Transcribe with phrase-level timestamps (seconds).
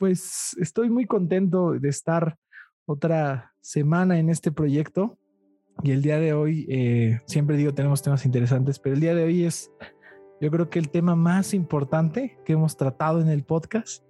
[0.00, 2.38] pues estoy muy contento de estar
[2.86, 5.18] otra semana en este proyecto.
[5.82, 9.24] Y el día de hoy, eh, siempre digo, tenemos temas interesantes, pero el día de
[9.24, 9.70] hoy es,
[10.40, 14.02] yo creo que el tema más importante que hemos tratado en el podcast.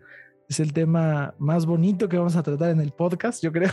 [0.48, 3.72] Es el tema más bonito que vamos a tratar en el podcast, yo creo,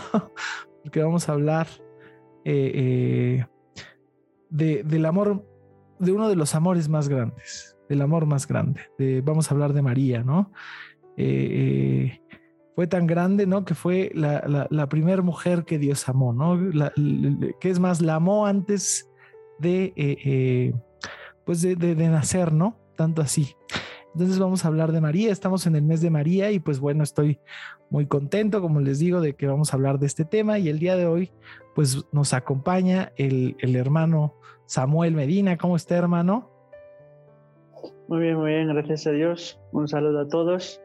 [0.84, 1.68] porque vamos a hablar
[2.46, 3.46] eh, eh,
[4.50, 5.48] de, del amor,
[6.00, 8.82] de uno de los amores más grandes, del amor más grande.
[9.24, 10.52] vamos a hablar de María, ¿no?
[12.78, 13.66] Fue tan grande, ¿no?
[13.66, 16.60] Que fue la, primera mujer que Dios amó, ¿no?
[17.60, 19.10] que es más, la amó antes
[19.58, 20.74] de, eh, eh,
[21.44, 22.78] pues de, de, nacer, ¿no?
[22.96, 23.56] Tanto así.
[24.14, 27.02] Entonces vamos a hablar de María, estamos en el mes de María y pues bueno,
[27.02, 27.40] estoy
[27.90, 30.78] muy contento, como les digo, de que vamos a hablar de este tema y el
[30.78, 31.32] día de hoy
[31.74, 34.36] pues nos acompaña el, el hermano
[34.68, 35.58] Samuel Medina.
[35.58, 36.52] ¿Cómo está, hermano?
[38.08, 39.60] Muy bien, muy bien, gracias a Dios.
[39.72, 40.80] Un saludo a todos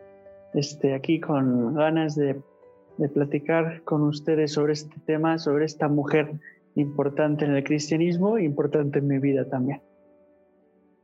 [0.55, 2.41] este, aquí con ganas de,
[2.99, 6.39] de platicar con ustedes sobre este tema, sobre esta mujer
[6.75, 9.83] importante en el cristianismo, importante en mi vida también.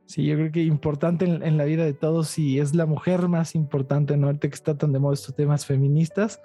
[0.06, 3.54] Sí, yo creo que importante en, la vida de todos y es la mujer más
[3.54, 4.28] importante, ¿no?
[4.28, 6.40] Ahorita que está tan de moda estos temas feministas,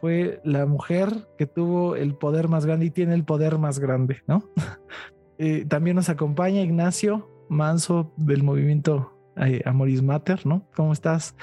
[0.00, 4.22] fue la mujer que tuvo el poder más grande y tiene el poder más grande,
[4.26, 4.44] ¿no?
[5.42, 10.68] Eh, también nos acompaña Ignacio Manso del movimiento eh, Amoris Mater, ¿no?
[10.74, 11.34] ¿Cómo estás?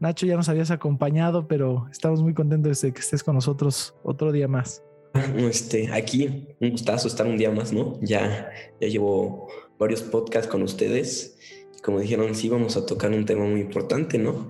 [0.00, 4.32] Nacho, ya nos habías acompañado, pero estamos muy contentos de que estés con nosotros otro
[4.32, 4.82] día más.
[5.36, 7.98] Este, aquí, un gustazo estar un día más, ¿no?
[8.02, 11.38] Ya, ya llevo varios podcasts con ustedes.
[11.82, 14.48] Como dijeron, sí, vamos a tocar un tema muy importante, ¿no?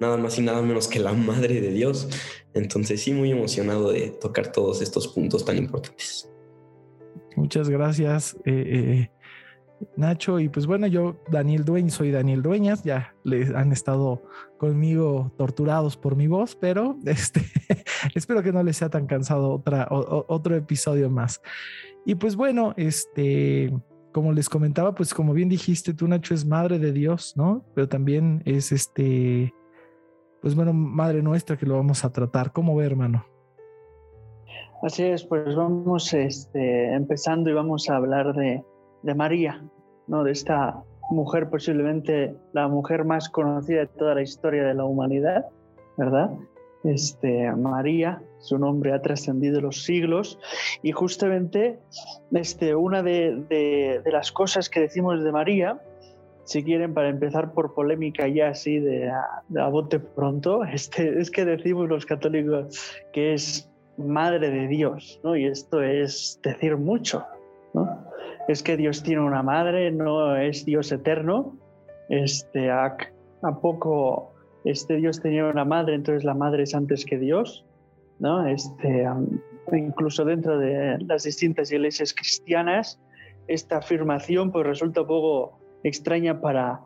[0.00, 2.08] Nada más y nada menos que la madre de Dios.
[2.54, 6.28] Entonces, sí, muy emocionado de tocar todos estos puntos tan importantes.
[7.36, 8.36] Muchas gracias.
[8.44, 9.10] Eh, eh,
[9.96, 10.40] Nacho.
[10.40, 14.22] Y pues bueno, yo, Daniel Dueñas, soy Daniel Dueñas, ya les han estado
[14.58, 17.42] conmigo torturados por mi voz, pero este,
[18.14, 21.40] espero que no les sea tan cansado otra, otro episodio más.
[22.04, 23.72] Y pues bueno, este,
[24.12, 27.64] como les comentaba, pues como bien dijiste, tú Nacho es madre de Dios, ¿no?
[27.74, 29.54] Pero también es este,
[30.40, 32.52] pues bueno, madre nuestra que lo vamos a tratar.
[32.52, 33.24] ¿Cómo ve, hermano?
[34.82, 38.64] Así es, pues vamos este, empezando y vamos a hablar de,
[39.02, 39.62] de María,
[40.06, 40.24] ¿no?
[40.24, 45.46] de esta mujer posiblemente la mujer más conocida de toda la historia de la humanidad,
[45.96, 46.30] ¿verdad?
[46.84, 50.38] Este, María, su nombre ha trascendido los siglos
[50.82, 51.78] y justamente
[52.32, 55.80] este, una de, de, las cosas que decimos de María,
[56.44, 61.44] si quieren para empezar por polémica ya así de, a bote pronto, este, es que
[61.44, 65.36] decimos los católicos que es madre de Dios, ¿no?
[65.36, 67.24] Y esto es decir mucho,
[67.74, 68.01] ¿no?
[68.48, 71.56] Es que Dios tiene una madre, no es Dios eterno.
[72.08, 72.96] Este, a,
[73.60, 74.32] poco
[74.64, 77.64] este Dios tenía una madre, entonces la madre es antes que Dios,
[78.18, 78.46] ¿no?
[78.46, 79.06] Este,
[79.72, 83.00] incluso dentro de las distintas iglesias cristianas,
[83.48, 86.80] esta afirmación pues resulta un poco extraña para,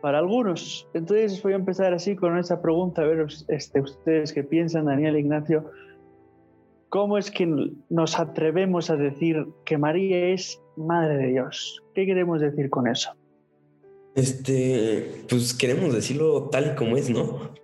[0.00, 0.88] para algunos.
[0.94, 5.16] Entonces voy a empezar así con esa pregunta, a ver este, ustedes qué piensan, Daniel
[5.16, 5.70] Ignacio.
[6.88, 11.82] ¿Cómo es que nos atrevemos a decir que María es Madre de Dios?
[11.94, 13.10] ¿Qué queremos decir con eso?
[14.14, 17.54] Este, pues queremos decirlo tal y como es, ¿no?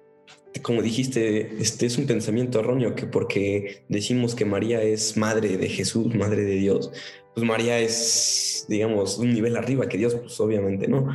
[0.63, 5.69] Como dijiste, este es un pensamiento erróneo que porque decimos que María es madre de
[5.69, 6.91] Jesús, madre de Dios,
[7.35, 11.09] pues María es, digamos, un nivel arriba que Dios, pues obviamente, ¿no?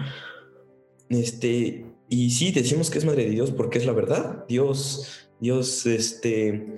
[1.10, 4.46] Este, y sí, decimos que es madre de Dios porque es la verdad.
[4.48, 6.76] Dios, Dios, este,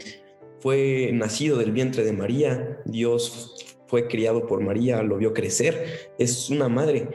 [0.60, 3.56] fue nacido del vientre de María, Dios
[3.88, 7.10] fue criado por María, lo vio crecer, es una madre.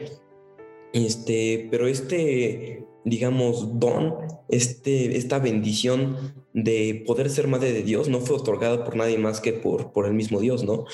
[0.93, 4.15] Este, pero este, digamos, don,
[4.49, 9.39] este, esta bendición de poder ser madre de Dios no fue otorgada por nadie más
[9.39, 10.85] que por, por el mismo Dios, ¿no?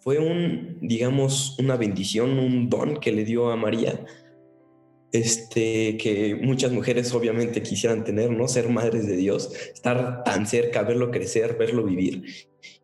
[0.00, 4.04] Fue un, digamos, una bendición, un don que le dio a María
[5.14, 8.48] este, que muchas mujeres obviamente quisieran tener, ¿no?
[8.48, 12.24] Ser madres de Dios, estar tan cerca, verlo crecer, verlo vivir.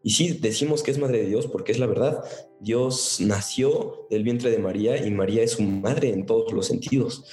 [0.04, 2.22] Y sí, decimos que es madre de Dios porque es la verdad.
[2.60, 7.24] Dios nació del vientre de María y María es su madre en todos los sentidos.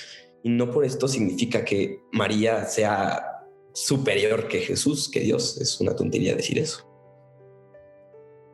[0.42, 5.62] Y no por esto significa que María sea superior que Jesús, que Dios.
[5.62, 6.90] Es una tontería decir eso.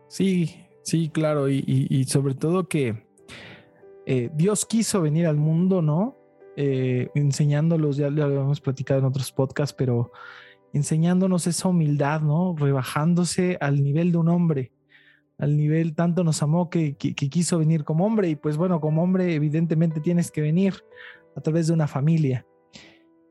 [0.10, 1.50] Sí, sí, claro.
[1.50, 3.06] Y, sobre todo que
[4.06, 6.23] eh, Dios quiso venir al mundo, ¿no?
[6.56, 10.12] Eh, enseñándolos, ya lo habíamos platicado en otros podcasts, pero
[10.74, 12.56] enseñándonos esa humildad, ¿no?
[12.58, 14.72] Rebajándose al nivel de un hombre,
[15.38, 19.04] al nivel tanto nos amó que, que, quiso venir como hombre y pues bueno, como
[19.04, 20.76] hombre evidentemente tienes que venir
[21.36, 22.46] a través de una familia.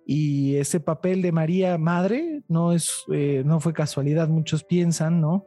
[0.05, 5.47] y ese papel de María madre no es eh, no fue casualidad muchos piensan no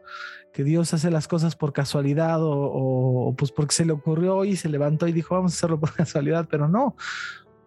[0.54, 4.70] que Dios hace las cosas por casualidad o, pues porque se le ocurrió y se
[4.70, 6.96] levantó y dijo vamos a hacerlo por casualidad pero no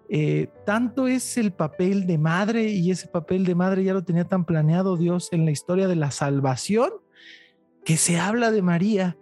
[0.09, 4.25] eh, tanto es el papel de madre y ese papel de madre ya lo tenía
[4.25, 6.91] tan planeado Dios en la historia de la salvación
[7.85, 9.19] que se habla de María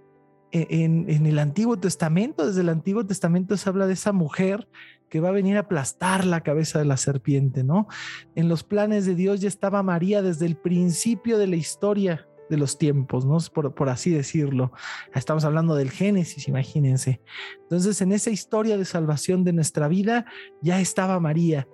[0.53, 4.69] e, en, en el Antiguo Testamento desde el Antiguo Testamento se habla de esa mujer
[5.09, 7.87] que va a venir a aplastar la cabeza de la serpiente, ¿no?
[8.35, 12.57] En los planes de Dios ya estaba María desde el principio de la historia de
[12.57, 13.39] los tiempos, ¿no?
[13.53, 14.73] Por, por así decirlo.
[15.15, 17.21] Estamos hablando del Génesis, imagínense.
[17.63, 20.27] Entonces, en esa historia de salvación de nuestra vida
[20.63, 21.69] ya estaba María.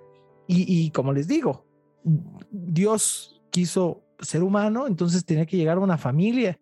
[0.49, 1.67] Y, como les digo,
[2.51, 6.61] Dios quiso ser humano, entonces tenía que llegar a una familia.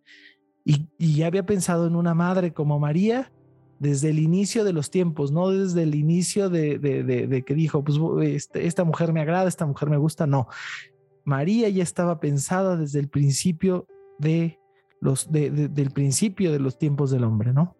[0.64, 3.32] Y, y ya había pensado en una madre como María
[3.80, 8.66] desde el inicio de los tiempos, no desde el inicio de, que dijo, pues este,
[8.66, 10.48] esta mujer me agrada, esta mujer me gusta, no.
[11.24, 13.86] María ya estaba pensada desde el principio
[14.20, 14.58] de
[15.00, 17.76] los, del principio de los tiempos del hombre, ¿no?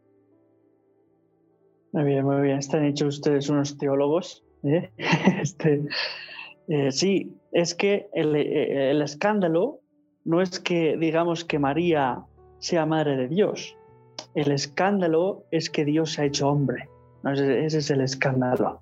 [1.93, 2.59] Muy bien, muy bien.
[2.59, 4.45] Están hechos ustedes unos teólogos.
[4.63, 4.91] ¿eh?
[5.41, 5.83] Este,
[6.69, 9.81] eh, sí, es que eh, el escándalo
[10.25, 12.23] no es que digamos que María
[12.59, 13.77] sea madre de Dios,
[14.35, 16.89] el escándalo es que Dios se ha hecho hombre.
[17.25, 18.81] ese, es el escándalo.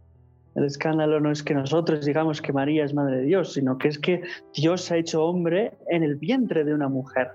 [0.55, 3.89] El escándalo no es que nosotros digamos que María es madre de Dios, sino que
[3.89, 4.23] es que
[4.55, 7.31] Dios se ha hecho hombre en el vientre de una mujer.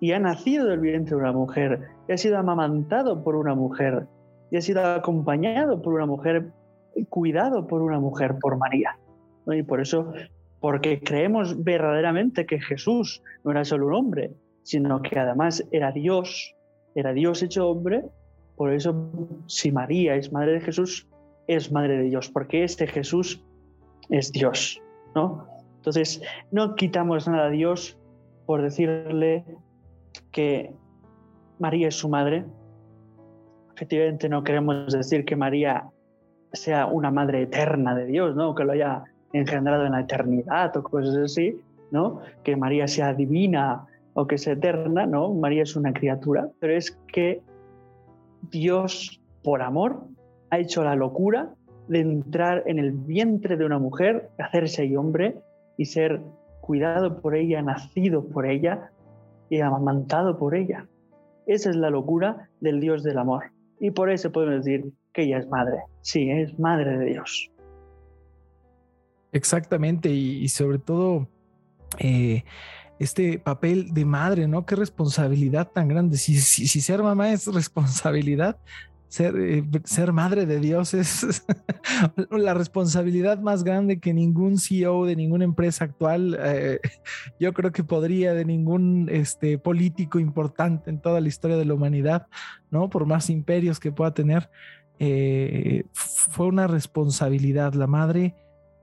[0.00, 4.06] Y ha nacido del vientre de una mujer, y ha sido amamantado por una mujer,
[4.50, 6.50] y ha sido acompañado por una mujer,
[6.96, 8.98] y cuidado por una mujer, por María.
[9.46, 10.12] Y por eso,
[10.60, 16.54] porque creemos verdaderamente que Jesús no era solo un hombre, sino que además era Dios,
[16.94, 18.04] era Dios hecho hombre,
[18.56, 19.10] por eso
[19.46, 21.08] si María es madre de Jesús,
[21.46, 23.44] es madre de Dios, porque este Jesús
[24.10, 24.80] es Dios,
[25.14, 25.46] ¿no?
[25.76, 27.98] Entonces, no quitamos nada a Dios
[28.50, 29.44] por decirle
[30.32, 30.74] que
[31.60, 32.44] María es su madre.
[33.76, 35.84] Efectivamente, no queremos decir que María
[36.52, 38.56] sea una madre eterna de Dios, ¿no?
[38.56, 41.60] Que lo haya engendrado en la eternidad o cosas así,
[41.92, 42.22] ¿no?
[42.42, 45.32] Que María sea divina o que es eterna, ¿no?
[45.32, 47.42] María es una criatura, pero es que
[48.50, 50.08] Dios, por amor,
[50.50, 51.54] ha hecho la locura
[51.86, 55.36] de entrar en el vientre de una mujer, hacerse hombre
[55.76, 56.20] y ser
[56.70, 58.92] cuidado por ella, nacido por ella
[59.48, 60.86] y amamantado por ella.
[61.44, 63.50] Esa es la locura del Dios del amor.
[63.80, 65.78] Y por eso podemos decir que ella es madre.
[66.00, 67.50] Sí, es madre de Dios.
[69.32, 71.26] Exactamente, y, sobre todo
[71.98, 72.44] eh,
[73.00, 74.64] este papel de madre, ¿no?
[74.64, 76.18] Qué responsabilidad tan grande.
[76.18, 78.60] Si, si, ser mamá es responsabilidad,
[79.10, 81.44] ser, eh, ser madre de Dios es
[82.30, 86.80] la responsabilidad más grande que ningún CEO de ninguna empresa actual, eh,
[87.38, 91.74] yo creo que podría, de ningún este, político importante en toda la historia de la
[91.74, 92.28] humanidad,
[92.70, 92.88] ¿no?
[92.88, 94.48] Por más imperios que pueda tener,
[94.98, 98.34] eh, fue una responsabilidad, la madre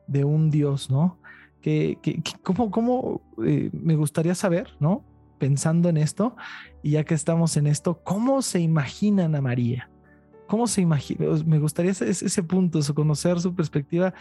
[0.05, 1.19] de un Dios, ¿no?
[1.61, 5.03] que, ¿cómo, eh, me gustaría saber, ¿no?
[5.37, 6.35] Pensando en esto,
[6.81, 9.89] y ya que estamos en esto, ¿cómo se imaginan a María?
[10.47, 11.27] ¿Cómo se imagina?
[11.45, 14.13] Me gustaría ese, punto, conocer su perspectiva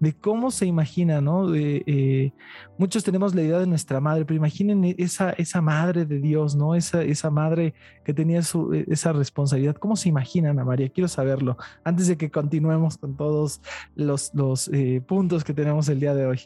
[0.00, 1.50] de cómo se imagina, ¿no?
[1.50, 2.32] De, eh,
[2.78, 6.74] muchos tenemos la idea de nuestra madre, pero imaginen esa, esa madre de Dios, ¿no?
[6.74, 9.76] Esa, esa madre que tenía su, e, esa responsabilidad.
[9.76, 10.88] ¿Cómo se imaginan a María?
[10.88, 13.60] Quiero saberlo antes de que continuemos con todos
[13.94, 16.40] los, los eh, puntos que tenemos el día de hoy.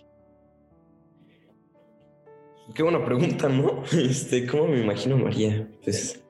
[2.74, 3.82] Qué buena pregunta, ¿no?
[3.92, 5.68] Este, ¿cómo me imagino a María?
[5.84, 6.22] Pues,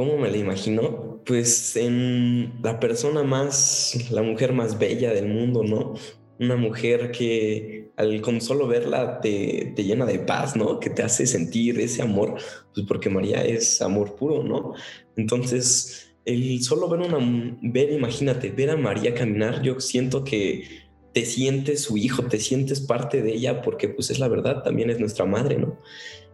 [0.00, 1.20] ¿cómo me la imagino?
[1.26, 5.92] Pues en la persona más, la mujer más bella del mundo, ¿no?
[6.38, 10.80] Una mujer que al con solo verla te, te llena de paz, ¿no?
[10.80, 12.36] Que te hace sentir ese amor,
[12.74, 14.72] pues porque María es amor puro, ¿no?
[15.16, 20.64] Entonces, el solo ver una, ver, imagínate, ver a María caminar, yo siento que
[21.12, 24.88] te sientes su hijo, te sientes parte de ella, porque pues es la verdad, también
[24.88, 25.76] es nuestra madre, ¿no?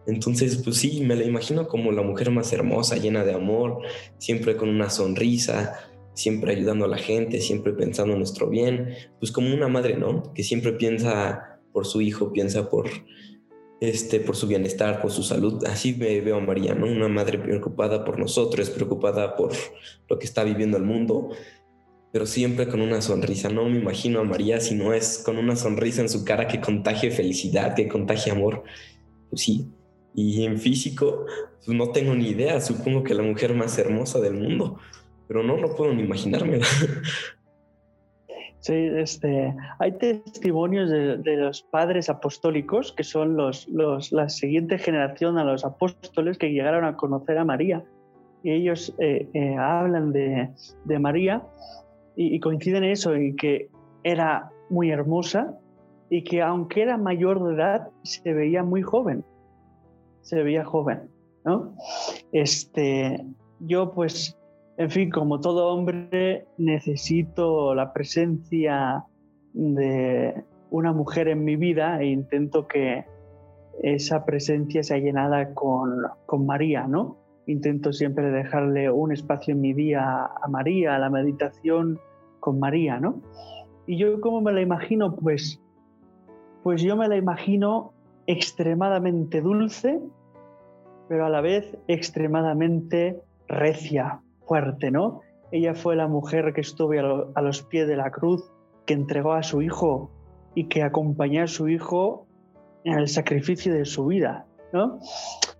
[0.07, 3.81] Entonces, pues sí, me la imagino como la mujer más hermosa, llena de amor,
[4.17, 5.75] siempre con una sonrisa,
[6.13, 10.33] siempre ayudando a la gente, siempre pensando en nuestro bien, pues como una madre, ¿no?
[10.33, 12.89] Que siempre piensa por su hijo, piensa por
[13.79, 15.63] este por su bienestar, por su salud.
[15.65, 16.87] Así me veo a María, ¿no?
[16.87, 19.51] Una madre preocupada por nosotros, preocupada por
[20.09, 21.29] lo que está viviendo el mundo
[22.11, 23.49] pero siempre con una sonrisa.
[23.49, 26.59] No me imagino a María si no es con una sonrisa en su cara que
[26.59, 28.63] contagie felicidad, que contagie amor.
[29.29, 29.67] Pues sí.
[30.17, 31.27] Y en físico,
[31.63, 32.59] pues no tengo ni idea.
[32.59, 34.79] Supongo que la mujer más hermosa del mundo,
[35.27, 36.65] pero no, no puedo ni imaginármela.
[38.59, 45.37] Sí, este, hay testimonios de, los padres apostólicos, que son los, los, la siguiente generación
[45.37, 47.85] a los apóstoles que llegaron a conocer a María.
[48.43, 50.49] Y ellos eh, eh, hablan de,
[50.85, 51.43] de María
[52.15, 53.69] y, y, coinciden en eso, en que
[54.03, 55.57] era muy hermosa
[56.09, 59.23] y que aunque era mayor de edad, se veía muy joven.
[60.27, 61.09] Se veía joven,
[61.45, 61.73] ¿no?
[62.31, 63.25] Este,
[63.59, 64.37] yo pues
[64.77, 69.05] en fin, como todo hombre, necesito la presencia
[69.53, 73.05] de una mujer en mi vida e intento que
[73.81, 77.17] esa presencia sea llenada con, con María, ¿no?
[77.47, 81.99] Intento siempre dejarle un espacio en mi día a María, a la meditación
[82.39, 83.21] con María, ¿no?
[83.87, 85.59] Y yo cómo me la imagino, pues,
[86.61, 87.93] pues yo me la imagino
[88.27, 89.99] extremadamente dulce,
[91.07, 95.21] pero a la vez extremadamente recia, fuerte, ¿no?
[95.51, 96.93] Ella fue la mujer que estuvo
[97.35, 98.51] a, los pies de la cruz,
[98.85, 100.11] que entregó a su hijo
[100.55, 102.27] y que acompañó a su hijo
[102.83, 104.99] en el sacrificio de su vida, ¿no?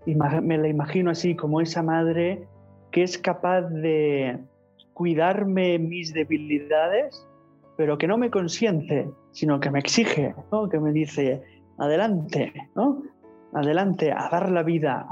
[0.06, 2.46] Y me la imagino así como esa madre
[2.90, 4.38] que es capaz de
[4.94, 7.26] cuidarme mis debilidades,
[7.76, 10.68] pero que no me consiente, sino que me exige, ¿no?
[10.68, 11.42] que me dice,
[11.78, 13.02] adelante, ¿no?
[13.52, 15.06] Adelante, a dar la vida,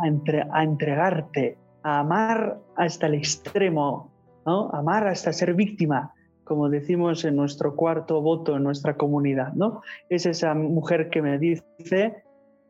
[0.53, 4.11] a entregarte, a amar hasta el extremo,
[4.45, 4.71] ¿no?
[4.71, 6.13] amar hasta ser víctima,
[6.45, 9.53] como decimos en nuestro cuarto voto en nuestra comunidad.
[9.55, 9.83] ¿no?
[10.09, 12.23] Es esa mujer que me dice,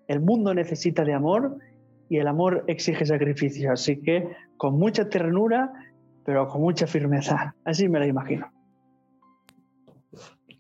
[0.09, 1.59] el mundo necesita de amor
[2.09, 3.73] y el amor exige sacrificio.
[3.73, 5.73] Así que con mucha ternura,
[6.25, 7.55] pero con mucha firmeza.
[7.65, 8.56] Así me la imagino.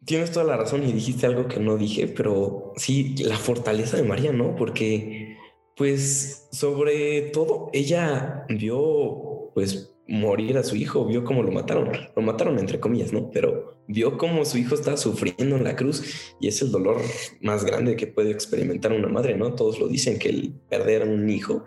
[0.06, 4.04] Tienes toda la razón y dijiste algo que no dije, pero sí, la fortaleza de
[4.04, 4.56] María, ¿no?
[4.56, 5.36] Porque
[5.76, 12.22] pues sobre todo, ella vio pues morir a su hijo, vio cómo lo mataron, lo
[12.22, 13.30] mataron entre comillas, ¿no?
[13.30, 16.98] Pero vio cómo su hijo estaba sufriendo en la cruz y es el dolor
[17.40, 19.54] más grande que puede experimentar una madre, ¿no?
[19.54, 21.64] Todos lo dicen que el perder a un hijo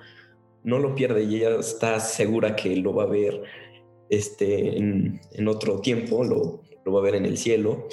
[0.63, 3.43] no lo pierde y ella está segura que lo va a ver
[4.09, 7.87] este, en, otro tiempo, lo, lo va a ver en el cielo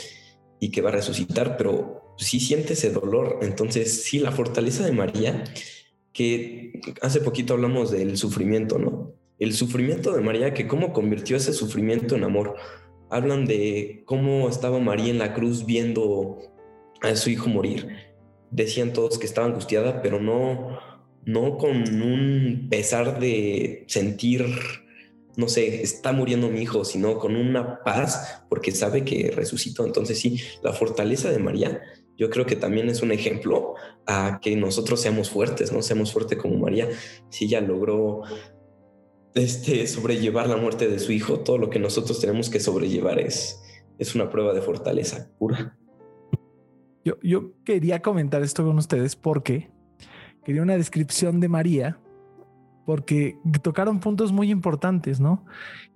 [0.61, 3.39] y que va a resucitar, pero sí siente ese dolor.
[3.43, 5.45] Entonces, sí, la fortaleza de María
[6.17, 9.13] que hace poquito hablamos del sufrimiento, ¿no?
[9.39, 12.57] El sufrimiento de María, que cómo convirtió ese sufrimiento en amor.
[13.11, 16.39] Hablan de cómo estaba María en la cruz viendo
[17.03, 17.89] a su hijo morir.
[18.51, 20.79] Decían todos que estaba angustiada, pero no,
[21.27, 24.47] no con un pesar de sentir,
[25.37, 29.85] no sé, está muriendo mi hijo, sino con una paz porque sabe que resucitó.
[29.85, 31.83] Entonces sí, la fortaleza de María
[32.17, 33.75] yo creo que también es un ejemplo
[34.07, 35.83] a que nosotros seamos fuertes, ¿no?
[35.83, 36.89] Seamos fuertes como María.
[37.29, 38.23] Si ella logró
[39.35, 43.63] este, sobrellevar la muerte de su hijo, todo lo que nosotros tenemos que sobrellevar es,
[43.99, 45.79] es una prueba de fortaleza pura.
[47.05, 49.71] Yo, yo quería comentar esto con ustedes porque
[50.43, 52.01] quería una descripción de María
[52.87, 55.45] porque tocaron puntos muy importantes, ¿no?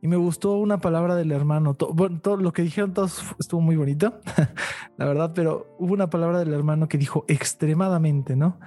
[0.02, 1.76] Y me gustó una palabra del hermano.
[1.94, 4.20] bueno, todo lo que dijeron todos estuvo muy bonito,
[4.98, 8.58] la verdad, pero hubo una palabra del hermano que dijo extremadamente, ¿no?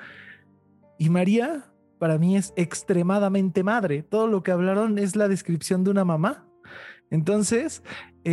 [0.97, 1.65] Y María,
[1.99, 4.03] para mí, es extremadamente madre.
[4.03, 6.47] Todo lo que hablaron es la descripción de una mamá.
[7.09, 7.83] Entonces,
[8.23, 8.31] eh,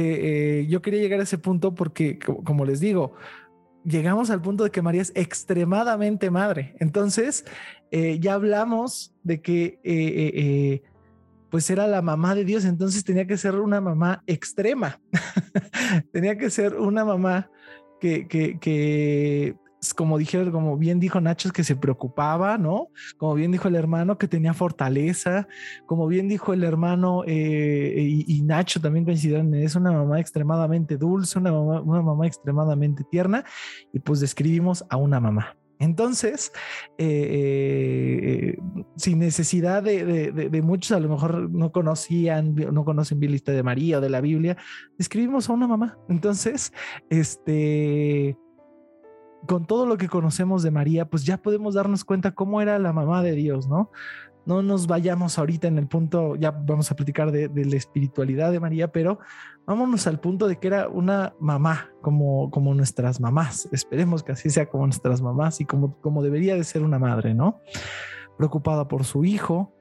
[0.63, 3.15] eh, yo quería llegar a ese punto porque, como les digo,
[3.85, 6.75] llegamos al punto de que María es extremadamente madre.
[6.81, 7.45] Entonces,
[7.91, 10.83] eh, ya hablamos de que eh, eh,
[11.51, 15.01] pues era la mamá de Dios, entonces tenía que ser una mamá extrema.
[16.13, 17.51] tenía que ser una mamá
[18.01, 19.57] que, que, que
[19.95, 22.89] como dijeron, como bien dijo Nacho, que se preocupaba, ¿no?
[23.17, 25.49] Como bien dijo el hermano, que tenía fortaleza,
[25.87, 31.39] como bien dijo el hermano eh, y, Nacho también coincidieron, es una mamá extremadamente dulce,
[31.39, 33.45] una mamá, una mamá extremadamente tierna,
[33.93, 35.57] y pues describimos a una mamá.
[35.79, 36.53] Entonces,
[36.99, 38.59] eh, eh,
[38.97, 43.57] sin necesidad de, de, muchos, a lo mejor no conocían, no conocen bien la historia
[43.57, 44.59] de María o de la Biblia,
[44.99, 45.99] describimos a una mamá.
[46.11, 46.75] Entonces,
[47.09, 48.37] este
[49.47, 52.93] con todo lo que conocemos de María, pues ya podemos darnos cuenta cómo era la
[52.93, 53.91] mamá de Dios, ¿no?
[54.47, 58.59] No nos vayamos ahorita en el punto, ya vamos a platicar de, la espiritualidad de
[58.59, 59.19] María, pero
[59.67, 63.69] vámonos al punto de que era una mamá, como, como nuestras mamás.
[63.71, 67.35] Esperemos que así sea como nuestras mamás y como, como debería de ser una madre,
[67.35, 67.61] ¿no?
[68.39, 69.75] Preocupada por su hijo,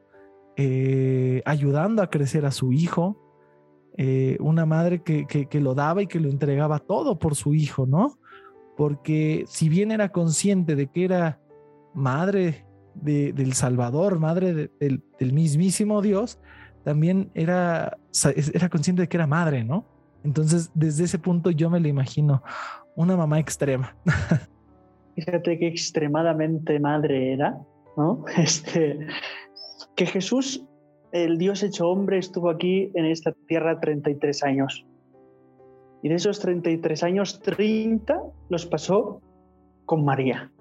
[0.58, 3.18] eh, ayudando a crecer a su hijo,
[3.98, 7.86] eh, una madre que, que, lo daba y que lo entregaba todo por su hijo,
[7.86, 8.20] ¿no?
[8.80, 11.38] Porque si bien era consciente de que era
[11.94, 12.64] madre
[12.96, 16.40] del Salvador, madre del, mismísimo Dios,
[16.86, 17.98] también era,
[18.54, 19.84] era consciente de que era madre, ¿no?
[20.24, 22.42] Entonces, desde ese punto yo me lo imagino,
[22.96, 23.98] una mamá extrema.
[25.16, 27.60] Fíjate qué extremadamente madre era,
[27.98, 28.24] ¿no?
[28.38, 29.08] Este,
[29.98, 30.66] que Jesús,
[31.12, 34.86] el Dios hecho hombre, estuvo aquí en esta tierra 33 años.
[36.02, 39.22] Y de esos 33 años, 30 los pasó
[39.86, 40.52] con María,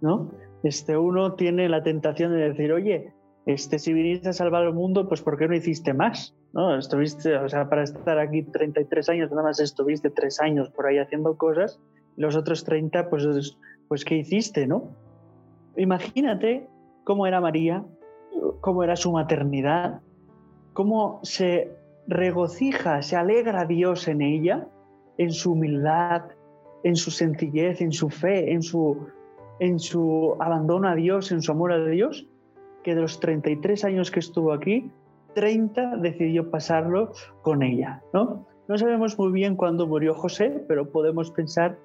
[0.00, 0.30] ¿no?
[0.62, 3.12] Este, uno tiene la tentación de decir, oye,
[3.46, 6.36] este, si viniste a salvar el mundo, pues ¿por qué no hiciste más?
[6.52, 6.76] ¿No?
[6.76, 10.98] Estuviste, o sea, para estar aquí 33 años, nada más estuviste tres años por ahí
[10.98, 11.80] haciendo cosas,
[12.16, 13.56] los otros 30, pues,
[13.88, 14.90] pues ¿qué hiciste, no?
[15.76, 16.68] Imagínate
[17.04, 17.84] cómo era María,
[18.60, 20.00] cómo era su maternidad,
[20.74, 21.77] cómo se
[22.08, 24.66] regocija, se alegra Dios en ella,
[25.18, 26.22] en su humildad,
[26.82, 29.08] en su sencillez, en su fe, en su,
[29.60, 32.26] en su abandono a Dios, en su amor a Dios,
[32.82, 34.90] que de los 33 años que estuvo aquí,
[35.34, 37.12] 30 decidió pasarlo
[37.42, 38.02] con ella.
[38.14, 38.46] ¿no?
[38.68, 41.78] no sabemos muy bien cuándo murió José, pero podemos pensar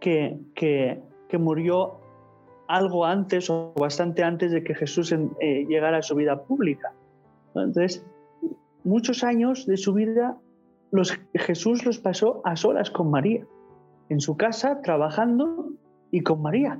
[0.00, 1.00] que, que,
[1.38, 1.98] murió
[2.68, 6.92] algo antes o bastante antes de que Jesús eh, llegara a su vida pública.
[7.54, 8.04] Entonces,
[8.84, 10.38] muchos años de su vida
[10.90, 13.46] los, Jesús los pasó a solas con María,
[14.08, 15.70] en su casa, trabajando
[16.10, 16.78] y con María.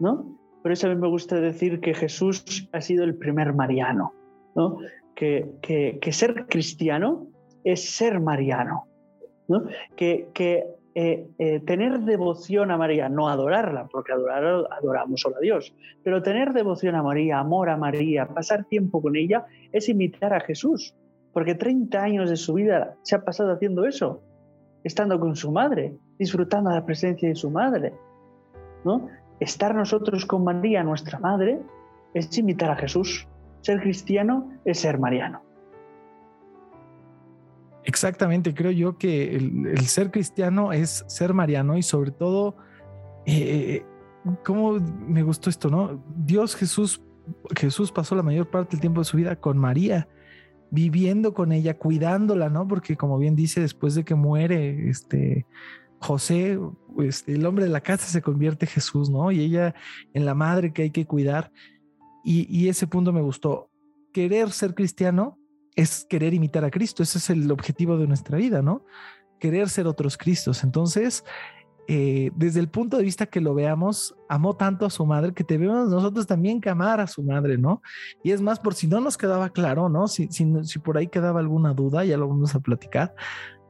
[0.00, 0.36] ¿no?
[0.62, 4.12] Por eso a mí me gusta decir que Jesús ha sido el primer mariano,
[4.54, 4.78] ¿no?
[5.14, 7.28] que, que, ser cristiano
[7.64, 8.86] es ser mariano,
[9.48, 9.64] ¿no?
[9.94, 10.66] que, que
[10.98, 16.22] eh, eh, tener devoción a María, no adorarla, porque adorar, adoramos solo a Dios, pero
[16.22, 20.94] tener devoción a María, amor a María, pasar tiempo con ella, es imitar a Jesús,
[21.36, 24.22] porque 30 años de su vida se ha pasado haciendo eso,
[24.84, 27.92] estando con su madre, disfrutando de la presencia de su madre.
[28.86, 29.10] ¿no?
[29.38, 31.60] Estar nosotros con María, nuestra madre,
[32.14, 33.28] es imitar a Jesús.
[33.60, 35.42] Ser cristiano es ser mariano.
[37.84, 42.56] Exactamente, creo yo que el, ser cristiano es ser mariano y sobre todo,
[43.26, 43.84] eh,
[44.42, 46.02] ¿cómo me gustó esto, no?
[46.16, 47.02] Dios Jesús,
[47.54, 50.08] Jesús pasó la mayor parte del tiempo de su vida con María,
[50.70, 52.66] viviendo con ella, cuidándola, ¿no?
[52.66, 55.46] Porque como bien dice, después de que muere este
[55.98, 56.58] José,
[56.98, 59.32] este, el hombre de la casa se convierte Jesús, ¿no?
[59.32, 59.74] Y ella
[60.12, 61.52] en la madre que hay que cuidar.
[62.24, 63.70] Y, y ese punto me gustó.
[64.12, 65.38] Querer ser cristiano
[65.74, 67.02] es querer imitar a Cristo.
[67.02, 68.84] Ese es el objetivo de nuestra vida, ¿no?
[69.38, 70.64] Querer ser otros Cristos.
[70.64, 71.24] Entonces,
[71.88, 75.44] eh, desde el punto de vista que lo veamos, amó tanto a su madre que
[75.44, 77.80] debemos nosotros también que amar a su madre, ¿no?
[78.24, 80.08] Y es más, por si no nos quedaba claro, ¿no?
[80.08, 80.28] Si,
[80.82, 83.14] por ahí quedaba alguna duda, ya lo vamos a platicar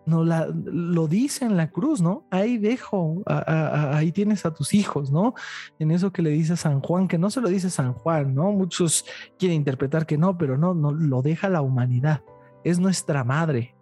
[0.07, 2.29] no lo dice en la cruz, ¿no?
[2.31, 5.35] Ahí dejo, ahí tienes a tus hijos, ¿no?
[5.81, 8.53] En eso que le dice San Juan, que no se lo dice San Juan, ¿no?
[8.53, 9.05] Muchos
[9.37, 12.23] quieren interpretar que no, pero no, no lo deja la humanidad,
[12.63, 13.75] es nuestra madre.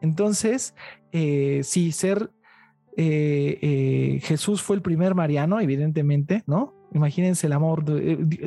[0.00, 0.76] Entonces,
[1.10, 2.30] eh, sí, ser
[2.96, 6.74] eh, eh, Jesús fue el primer mariano, evidentemente, ¿no?
[6.92, 7.84] Imagínense el amor,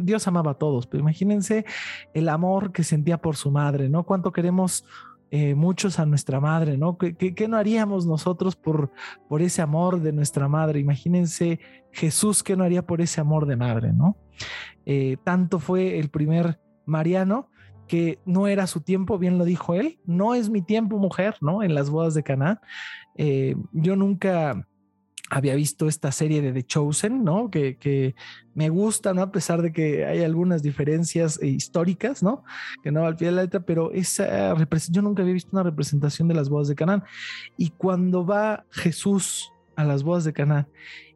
[0.03, 1.65] Dios amaba a todos, pero imagínense
[2.13, 4.03] el amor que sentía por su madre, ¿no?
[4.03, 4.85] Cuánto queremos
[5.35, 6.95] eh, muchos a nuestra madre, ¿no?
[6.97, 8.91] ¿Qué, ¿Qué, no haríamos nosotros por,
[9.27, 10.79] por ese amor de nuestra madre?
[10.79, 11.59] Imagínense
[11.91, 14.15] Jesús, ¿qué no haría por ese amor de madre, ¿no?
[14.85, 17.49] Eh, tanto fue el primer Mariano
[17.87, 21.63] que no era su tiempo, bien lo dijo él, no es mi tiempo mujer, ¿no?
[21.63, 22.61] En las bodas de Caná.
[23.17, 24.67] Eh, yo nunca
[25.29, 27.49] había visto esta serie de The Chosen, ¿no?
[27.49, 28.15] Que,
[28.53, 29.23] me gusta, ¿no?
[29.23, 32.43] A pesar de que hay algunas diferencias eh, históricas, ¿no?
[32.83, 34.55] Que no al pie de la letra, pero esa
[34.91, 37.03] yo nunca había visto una representación de las bodas de Canaán.
[37.57, 40.67] Y cuando va Jesús a las bodas de Canaán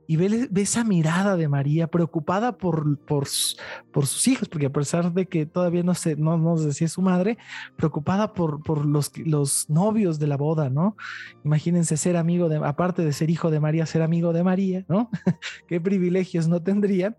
[0.08, 5.28] y ve, esa mirada de María preocupada por, por, sus hijos, porque a pesar de
[5.28, 7.38] que todavía no, se, no nos decía su madre,
[7.76, 10.96] preocupada por, por los, los novios de la boda, ¿no?
[11.44, 15.10] Imagínense ser amigo de, aparte de ser hijo de María, ser amigo de María, ¿no?
[15.68, 17.18] ¿Qué privilegios no tendrían?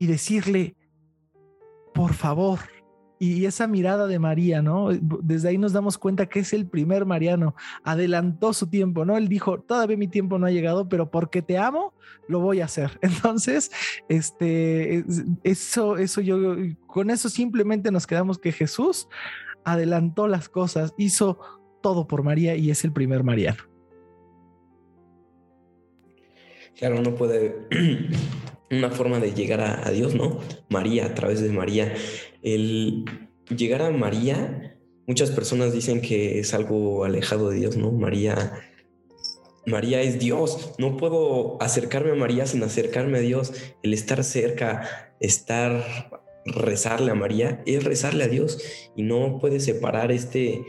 [0.00, 0.76] Y decirle,
[1.94, 2.58] por favor,
[3.18, 4.88] y esa mirada de María, ¿no?
[4.90, 9.16] Desde ahí nos damos cuenta que es el primer Mariano, adelantó su tiempo, ¿no?
[9.16, 11.94] Él dijo, todavía mi tiempo no ha llegado, pero porque te amo,
[12.28, 12.98] lo voy a hacer.
[13.02, 13.70] Entonces,
[14.08, 15.04] este,
[15.42, 16.38] eso, eso yo,
[16.86, 19.08] con eso simplemente nos quedamos que Jesús
[19.64, 21.38] adelantó las cosas, hizo
[21.82, 23.62] todo por María y es el primer Mariano.
[26.76, 27.66] Claro, uno puede
[28.70, 30.40] una forma de llegar a, Dios, ¿no?
[30.68, 31.94] María, a través de María.
[32.42, 33.04] El
[33.56, 34.76] llegar a María,
[35.06, 37.92] muchas personas dicen que es algo alejado de Dios, ¿no?
[37.92, 38.52] María,
[39.66, 40.74] María es Dios.
[40.78, 43.52] No puedo acercarme a María sin acercarme a Dios.
[43.82, 46.10] El estar cerca, estar,
[46.44, 48.62] rezarle a María, es rezarle a Dios.
[48.96, 50.62] Y no puede separar este,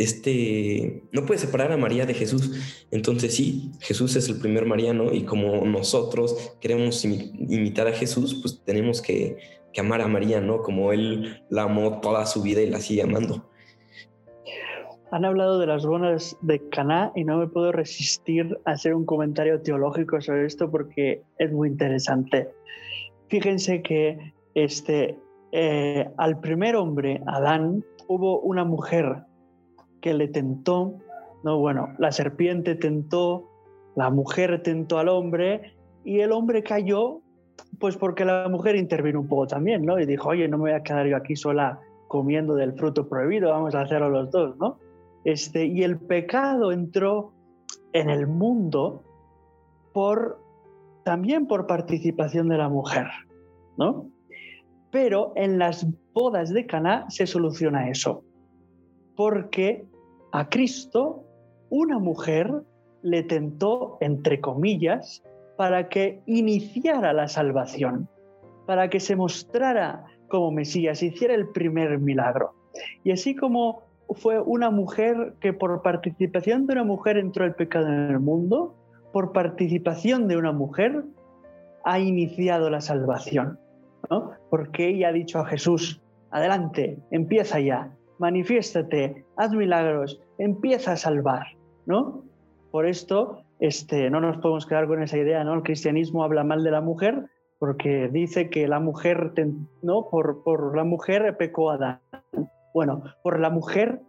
[0.00, 2.86] este, no puede separar a María de Jesús.
[2.90, 8.62] Entonces sí, Jesús es el primer mariano y como nosotros queremos imitar a Jesús, pues
[8.64, 9.36] tenemos que,
[9.74, 10.62] que amar a María, ¿no?
[10.62, 13.44] Como él la amó toda su vida y la sigue amando.
[15.12, 19.04] Han hablado de las bodas de Caná y no me puedo resistir a hacer un
[19.04, 22.48] comentario teológico sobre esto porque es muy interesante.
[23.28, 25.18] Fíjense que este,
[25.52, 29.24] eh, al primer hombre, Adán, hubo una mujer
[30.00, 30.94] que le tentó,
[31.42, 33.48] no, bueno, la serpiente tentó,
[33.96, 37.20] la mujer tentó al hombre y el hombre cayó,
[37.78, 39.98] pues porque la mujer intervino un poco también, ¿no?
[39.98, 43.50] Y dijo, oye, no me voy a quedar yo aquí sola comiendo del fruto prohibido,
[43.50, 44.78] vamos a hacerlo los dos, ¿no?
[45.24, 47.32] Este, y el pecado entró
[47.92, 49.02] en el mundo
[49.92, 50.40] por,
[51.04, 53.06] también por participación de la mujer,
[53.76, 54.06] ¿no?
[54.90, 58.24] Pero en las bodas de Caná se soluciona eso,
[59.14, 59.84] porque
[60.32, 61.24] a Cristo
[61.70, 62.52] una mujer
[63.02, 65.22] le tentó, entre comillas,
[65.56, 68.08] para que iniciara la salvación,
[68.66, 72.54] para que se mostrara como Mesías, hiciera el primer milagro.
[73.04, 73.82] Y así como
[74.14, 78.74] fue una mujer que por participación de una mujer entró el pecado en el mundo,
[79.12, 81.04] por participación de una mujer
[81.84, 83.58] ha iniciado la salvación,
[84.10, 84.32] ¿no?
[84.50, 91.46] Porque ella ha dicho a Jesús, adelante, empieza ya, manifiéstate, haz milagros, empieza a salvar,
[91.86, 92.22] ¿no?
[92.70, 95.54] Por esto, este, no nos podemos quedar con esa idea, ¿no?
[95.54, 97.24] El cristianismo habla mal de la mujer
[97.58, 99.32] porque dice que la mujer,
[99.82, 100.08] ¿no?
[100.10, 102.00] Por, por la mujer pecó Adán.
[102.72, 104.00] Bueno, por la mujer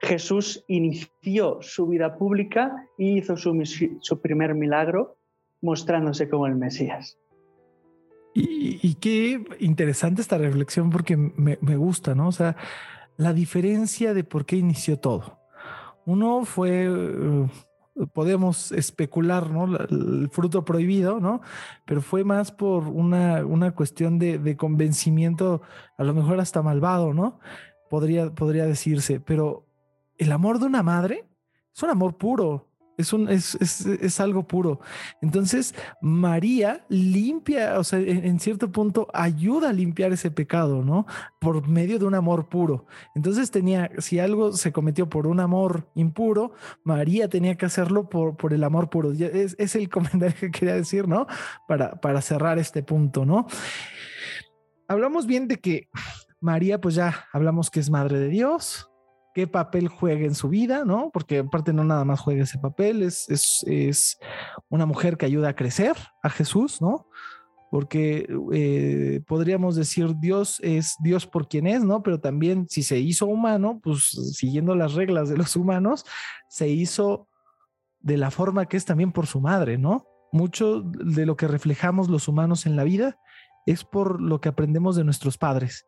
[0.00, 3.54] Jesús inició su vida pública y hizo su,
[4.00, 5.16] su primer milagro
[5.62, 7.18] mostrándose como el Mesías.
[8.36, 12.26] Y, qué interesante esta reflexión porque me, me, gusta, ¿no?
[12.26, 12.56] O sea,
[13.16, 15.38] la diferencia de por qué inició todo.
[16.06, 17.48] Uno fue, eh,
[18.12, 19.76] podemos especular, ¿no?
[19.76, 21.40] El fruto prohibido, ¿no?
[21.84, 25.62] Pero fue más por una, una cuestión de, de convencimiento,
[25.96, 27.38] a lo mejor hasta malvado, ¿no?
[27.94, 29.66] podría, podría decirse, pero
[30.18, 31.28] el amor de una madre
[31.72, 34.80] es un amor puro, es, un, es, es, es, algo puro.
[35.20, 41.06] Entonces, María limpia, o sea, en, cierto punto ayuda a limpiar ese pecado, ¿no?
[41.40, 42.86] Por medio de un amor puro.
[43.14, 46.52] Entonces tenía, si algo se cometió por un amor impuro,
[46.84, 49.12] María tenía que hacerlo por, por el amor puro.
[49.12, 51.26] Es, es el comentario que quería decir, ¿no?
[51.66, 53.46] Para, para cerrar este punto, ¿no?
[54.86, 55.88] Hablamos bien de que
[56.40, 58.90] María, pues ya hablamos que es madre de Dios,
[59.34, 61.10] qué papel juega en su vida, ¿no?
[61.12, 64.18] Porque aparte no nada más juega ese papel, es, es,
[64.68, 67.08] una mujer que ayuda a crecer a Jesús, ¿no?
[67.70, 72.02] Porque eh, podríamos decir Dios es Dios por quien es, ¿no?
[72.04, 76.06] Pero también si se hizo humano, pues siguiendo las reglas de los humanos,
[76.48, 77.28] se hizo
[77.98, 80.06] de la forma que es también por su madre, ¿no?
[80.30, 83.18] Mucho de lo que reflejamos los humanos en la vida
[83.66, 85.86] es por lo que aprendemos de nuestros padres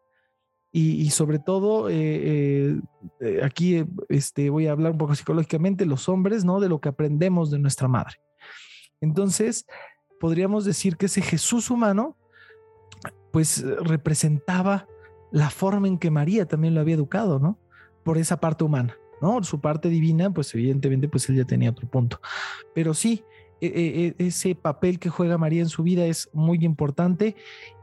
[0.73, 2.81] y, sobre todo, eh, eh,
[3.21, 6.61] eh, aquí este, voy a hablar un poco psicológicamente, los hombres, ¿no?
[6.61, 8.17] De lo que aprendemos de nuestra madre.
[9.01, 9.65] Entonces,
[10.21, 12.19] podríamos decir que ese Jesús humano,
[13.33, 14.87] pues representaba
[15.33, 17.59] la forma en que María también lo había educado, ¿no?
[18.05, 19.43] Por esa parte humana, ¿no?
[19.45, 22.21] Su parte divina, pues evidentemente, pues él ya tenía otro punto.
[22.75, 23.25] Pero sí,
[23.63, 27.35] e, e, e, ese papel que juega María en su vida es muy importante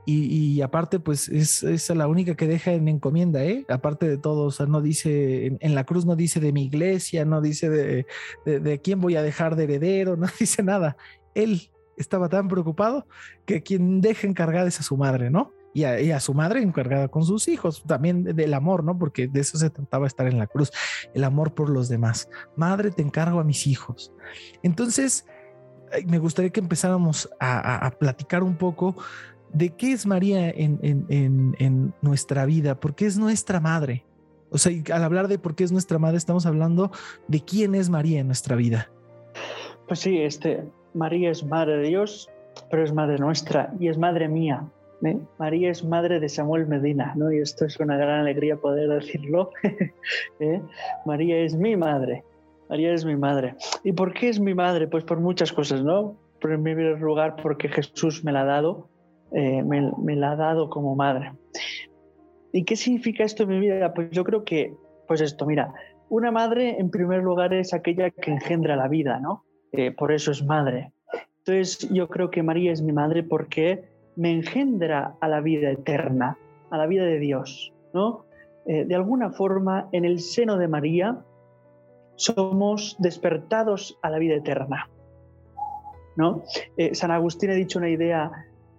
[0.05, 3.65] y, aparte, pues es, es, la única que deja en encomienda, ¿eh?
[3.69, 7.39] Aparte de todo, o no dice, en, la cruz no dice de mi iglesia, no
[7.39, 8.05] dice de,
[8.45, 10.97] de, quién voy a dejar de heredero, no dice nada.
[11.35, 13.07] Él estaba tan preocupado
[13.45, 15.53] que quien deja encargada es a su madre, ¿no?
[15.73, 18.99] Y a, y a, su madre encargada con sus hijos, también del amor, ¿no?
[18.99, 20.71] Porque de eso se trataba estar en la cruz,
[21.13, 22.29] el amor por los demás.
[22.57, 24.11] Madre, te encargo a mis hijos.
[24.63, 25.25] Entonces,
[26.05, 28.95] me gustaría que empezáramos a, a platicar un poco
[29.53, 34.03] de qué es María en, nuestra vida, porque es nuestra madre.
[34.49, 36.91] O sea, al hablar de por qué es nuestra madre, estamos hablando
[37.27, 38.89] de quién es María en nuestra vida.
[39.87, 40.63] Pues sí, este,
[40.93, 42.29] María es madre de Dios,
[42.69, 44.67] pero es madre nuestra y es madre mía.
[45.03, 45.17] ¿eh?
[45.37, 47.31] María es madre de Samuel Medina, ¿no?
[47.31, 49.51] Y esto es una gran alegría poder decirlo.
[50.39, 50.61] ¿eh?
[51.05, 52.23] María es mi madre.
[52.69, 53.55] María es mi madre.
[53.83, 54.87] ¿Y por qué es mi madre?
[54.87, 56.15] Pues por muchas cosas, ¿no?
[56.39, 58.87] Por en primer lugar, porque Jesús me la ha dado
[59.33, 61.33] eh, me, la ha dado como madre.
[62.51, 63.93] ¿Y qué significa esto en mi vida?
[63.93, 64.75] Pues yo creo que,
[65.07, 65.73] pues esto, mira,
[66.09, 69.43] una madre en primer lugar es aquella que engendra la vida, ¿no?
[69.71, 70.91] Eh, por eso es madre.
[71.39, 76.37] Entonces yo creo que María es mi madre porque me engendra a la vida eterna,
[76.69, 78.25] a la vida de Dios, ¿no?
[78.67, 81.17] Eh, de alguna forma, en el seno de María
[82.15, 84.89] somos despertados a la vida eterna.
[86.15, 86.43] ¿no?
[86.91, 88.31] San Agustín ha dicho una idea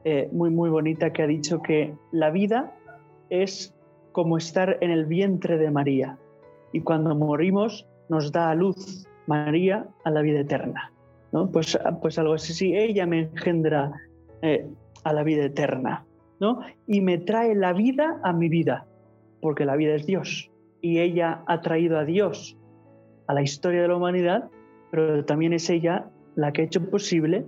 [0.04, 2.72] eh, muy, muy bonita que ha dicho que la vida
[3.30, 3.74] es
[4.12, 6.18] como estar en el vientre de María
[6.72, 10.92] y cuando morimos nos da a luz María a la vida eterna.
[11.32, 11.50] ¿no?
[11.50, 13.92] Pues, pues algo así, sí, ella me engendra
[14.42, 14.66] eh,
[15.04, 16.04] a la vida eterna
[16.38, 16.60] ¿no?
[16.86, 18.86] y me trae la vida a mi vida,
[19.40, 22.58] porque la vida es Dios y ella ha traído a Dios
[23.26, 24.50] a la historia de la humanidad,
[24.90, 27.46] pero también es ella la que ha hecho posible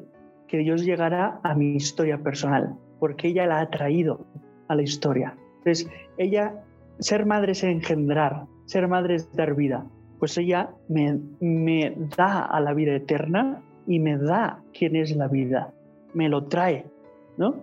[0.57, 4.27] que Dios llegara a mi historia personal, porque ella la ha traído
[4.69, 5.37] a la historia.
[5.59, 6.63] Entonces, ella,
[6.99, 9.87] ser madre es engendrar, ser madre es dar vida,
[10.19, 15.29] pues ella me, me da a la vida eterna y me da quién es la
[15.29, 15.75] vida,
[16.15, 16.87] me lo trae,
[17.37, 17.57] ¿no?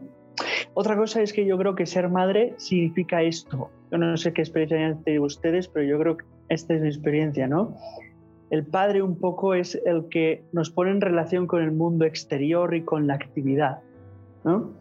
[0.75, 3.69] Otra cosa es que yo creo que ser madre significa esto.
[3.91, 7.47] Yo no sé qué experiencia tienen ustedes, pero yo creo que esta es mi experiencia,
[7.47, 7.75] ¿no?
[8.49, 12.75] El padre un poco es el que nos pone en relación con el mundo exterior
[12.75, 13.79] y con la actividad,
[14.43, 14.71] ¿no?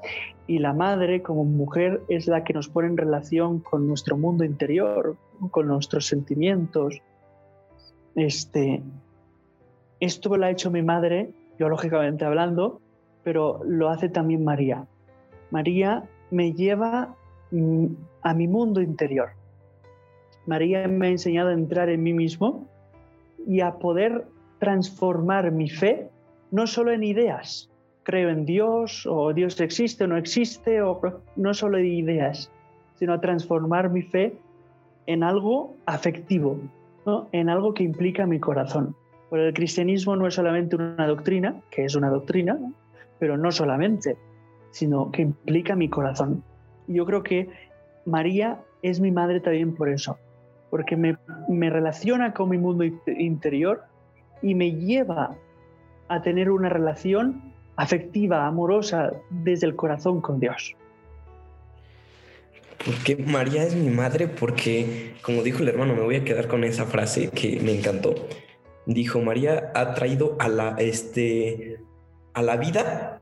[0.46, 4.44] Y la madre como mujer es la que nos pone en relación con nuestro mundo
[4.44, 5.16] interior,
[5.50, 7.00] con nuestros sentimientos.
[8.14, 8.82] Este,
[10.00, 12.80] esto lo ha hecho mi madre, biológicamente hablando,
[13.22, 14.86] pero lo hace también María.
[15.50, 17.14] María me lleva
[17.52, 17.86] mm,
[18.22, 19.30] a mi mundo interior.
[20.46, 22.66] María me ha enseñado a entrar en mí mismo
[23.46, 24.26] y a poder
[24.58, 26.08] transformar mi fe
[26.50, 27.70] no solo en ideas,
[28.02, 31.00] creo en Dios o Dios existe o no existe, o
[31.36, 32.50] no solo en ideas,
[32.94, 34.36] sino a transformar mi fe
[35.06, 36.58] en algo afectivo,
[37.32, 38.94] en algo que implica mi corazón.
[39.30, 42.58] Porque el cristianismo no es solamente una doctrina, que es una doctrina,
[43.18, 44.16] pero no solamente,
[44.70, 46.44] sino que implica mi corazón.
[46.86, 47.48] Yo creo que
[48.04, 50.18] María es mi madre también por eso,
[50.72, 51.18] porque me,
[51.50, 53.82] me relaciona con mi mundo interior
[54.40, 55.36] y me lleva
[56.08, 60.74] a tener una relación afectiva, amorosa, desde el corazón con Dios.
[62.86, 66.64] Porque María es mi madre, porque, como dijo el hermano, me voy a quedar con
[66.64, 68.14] esa frase que me encantó.
[68.86, 71.80] Dijo, María ha traído a la, este,
[72.32, 73.20] a la vida,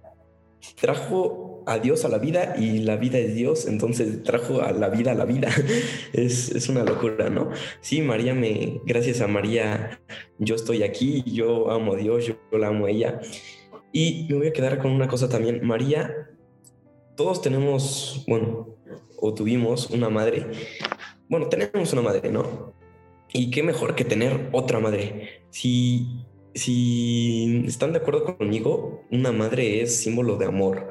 [0.81, 5.13] trajo a a la vida y la vida es Dios, entonces trajo a la vida
[5.13, 5.49] a la vida.
[6.13, 7.51] es, es, una locura, ¿no?
[7.81, 10.01] Sí, María me, gracias a María,
[10.39, 13.21] yo estoy aquí, yo amo a Dios, yo, la amo a ella.
[13.93, 15.67] Y me voy a quedar con una cosa también.
[15.67, 16.31] María,
[17.17, 18.77] todos tenemos, bueno,
[19.19, 20.47] o tuvimos una madre.
[21.29, 22.73] Bueno, tenemos una madre, ¿no?
[23.33, 25.45] Y qué mejor que tener otra madre.
[25.51, 30.89] Si, si están de acuerdo conmigo, una madre es símbolo de amor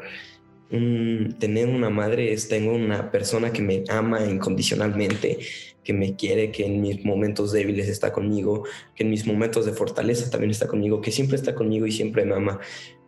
[0.70, 5.40] tener una madre es tengo una persona que me ama incondicionalmente,
[5.84, 9.72] que me quiere, que en mis momentos débiles está conmigo, que en mis momentos de
[9.72, 12.60] fortaleza también está conmigo, que siempre está conmigo y siempre me ama,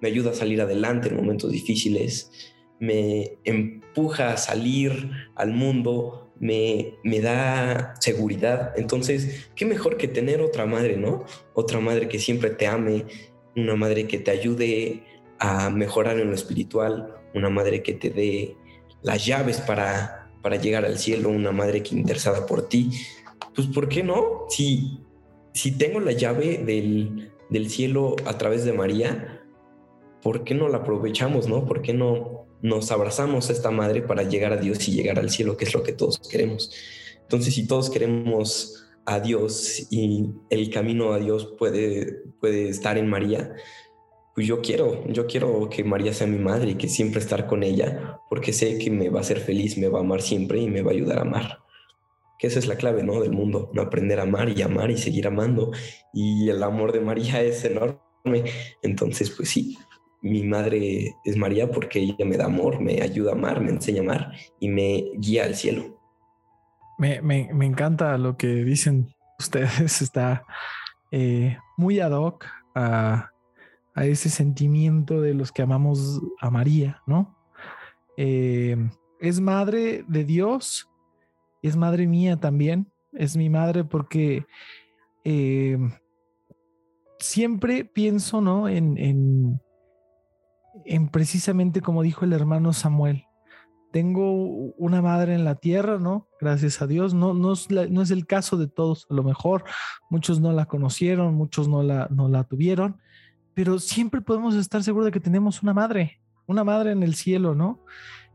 [0.02, 2.32] me ayuda a salir adelante en momentos difíciles,
[2.80, 8.74] me empuja a salir al mundo, me, me da seguridad.
[8.76, 11.26] Entonces, ¿qué mejor que tener otra madre, no?
[11.54, 13.06] Otra madre que siempre te ame,
[13.56, 15.04] una madre que te ayude
[15.38, 18.56] a mejorar en lo espiritual, una madre que te dé
[19.02, 22.92] las llaves para, para llegar al cielo, una madre que interesada por ti.
[23.56, 24.46] Pues, ¿por qué no?
[24.50, 25.00] Si,
[25.54, 29.42] si tengo la llave del, del cielo a través de María,
[30.22, 31.66] ¿por qué no la aprovechamos, no?
[31.66, 35.30] ¿Por qué no nos abrazamos a esta madre para llegar a Dios y llegar al
[35.30, 36.72] cielo, que es lo que todos queremos?
[37.22, 43.08] Entonces, si todos queremos a Dios y el camino a Dios puede, puede estar en
[43.08, 43.54] María,
[44.42, 47.62] pues yo quiero, yo quiero que María sea mi madre y que siempre estar con
[47.62, 50.68] ella, porque sé que me va a hacer feliz, me va a amar siempre y
[50.68, 51.60] me va a ayudar a amar.
[52.40, 53.22] Que esa es la clave, ¿no?
[53.22, 55.72] Del mundo, aprender a amar y amar y seguir amando.
[56.12, 58.00] Y el amor de María es enorme.
[58.82, 59.78] Entonces, pues sí,
[60.24, 64.02] mi madre es María porque ella me da amor, me ayuda a amar, me enseña
[64.02, 66.02] a amar y me guía al cielo.
[66.98, 70.46] Me, me, me encanta lo que dicen ustedes, está
[71.12, 73.31] eh, muy ad hoc a
[73.94, 77.38] a ese sentimiento de los que amamos a María, ¿no?
[78.18, 78.78] Eh,
[79.20, 80.90] es madre de Dios,
[81.62, 84.46] es madre mía también, es mi madre porque
[85.24, 85.78] eh,
[87.20, 88.68] siempre pienso, ¿no?
[88.68, 89.62] En, en,
[90.86, 93.26] en, precisamente como dijo el hermano Samuel,
[93.92, 94.32] tengo
[94.78, 96.28] una madre en la tierra, ¿no?
[96.40, 99.66] Gracias a Dios, no, no, es, no es el caso de todos, a lo mejor
[100.10, 103.02] muchos no la conocieron, muchos no la, no la tuvieron,
[103.62, 107.54] pero siempre podemos estar seguros de que tenemos una madre, una madre en el cielo,
[107.54, 107.80] ¿no?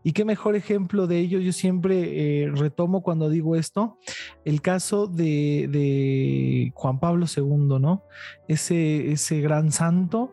[0.05, 3.99] Y qué mejor ejemplo de ello, yo siempre eh, retomo cuando digo esto,
[4.45, 8.05] el caso de, Juan Pablo II, ¿no?
[8.47, 10.33] Ese, ese gran santo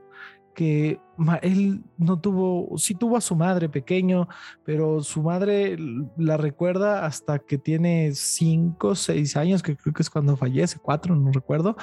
[0.53, 0.99] que
[1.41, 4.27] él no tuvo, sí tuvo a su madre pequeño,
[4.63, 5.75] pero su madre
[6.17, 11.15] la recuerda hasta que tiene cinco, seis años, que creo que es cuando fallece, cuatro,
[11.15, 11.75] no recuerdo,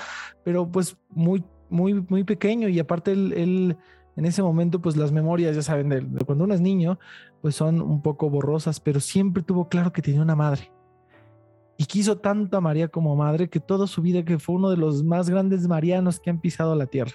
[0.44, 3.76] pero pues muy, muy, muy pequeño y aparte él,
[4.16, 6.98] en ese momento, pues las memorias, ya saben, de, cuando uno es niño,
[7.40, 10.70] pues son un poco borrosas, pero siempre tuvo claro que tenía una madre.
[11.78, 14.76] Y quiso tanto a María como madre que toda su vida que fue uno de
[14.76, 17.14] los más grandes marianos que han pisado la tierra.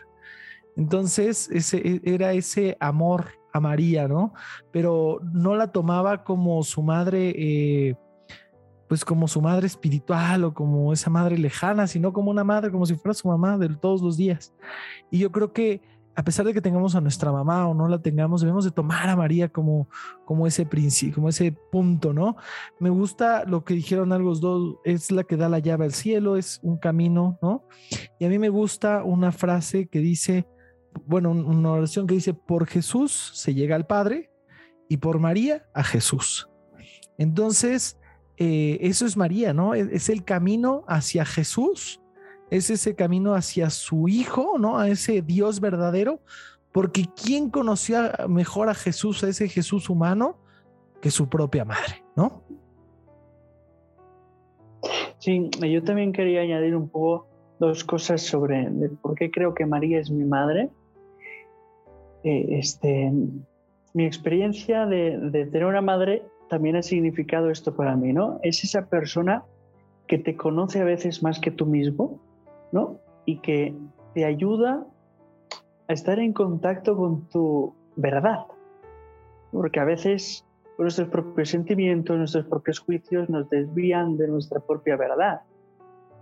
[0.75, 4.33] Entonces, ese, e, era ese amor a María, ¿no?
[4.71, 7.95] Pero no la tomaba como su madre, eh,
[8.87, 12.85] pues como su madre espiritual o como esa madre lejana, sino como una madre, como
[12.85, 14.53] si fuera su mamá de todos los días.
[15.11, 15.81] Y yo creo que
[16.15, 19.09] a pesar de que tengamos a nuestra mamá o no la tengamos, debemos de tomar
[19.09, 19.89] a María como,
[20.23, 22.37] como ese principio, como ese punto, ¿no?
[22.79, 26.37] Me gusta lo que dijeron algo dos, es la que da la llave al cielo,
[26.37, 27.67] es un camino, ¿no?
[28.17, 30.47] Y a mí me gusta una frase que dice,
[31.05, 34.31] bueno, una oración que dice, por Jesús se llega al Padre
[34.87, 36.49] y por María a Jesús.
[37.17, 37.99] Entonces,
[38.37, 39.73] eh, eso es María, ¿no?
[39.73, 42.01] Es, el camino hacia Jesús,
[42.49, 44.77] es ese camino hacia su Hijo, ¿no?
[44.77, 46.19] A ese Dios verdadero,
[46.71, 50.37] porque ¿quién conoció mejor a Jesús, a ese Jesús humano,
[51.01, 52.43] que su propia madre, ¿no?
[55.19, 57.27] Sí, yo también quería añadir un poco
[57.59, 58.69] dos cosas sobre
[59.01, 60.69] por qué creo que María es mi madre
[62.25, 63.11] eh, este,
[63.93, 68.39] mi experiencia de, tener una madre también ha significado esto para mí, ¿no?
[68.43, 69.43] Es esa persona
[70.07, 72.19] que te conoce a veces más que tú mismo,
[72.71, 72.99] ¿no?
[73.25, 73.75] Y que
[74.13, 74.85] te ayuda
[75.87, 78.45] a estar en contacto con tu verdad.
[79.51, 80.45] Porque a veces
[80.77, 85.41] nuestros propios sentimientos, nuestros propios juicios nos desvían de nuestra propia verdad.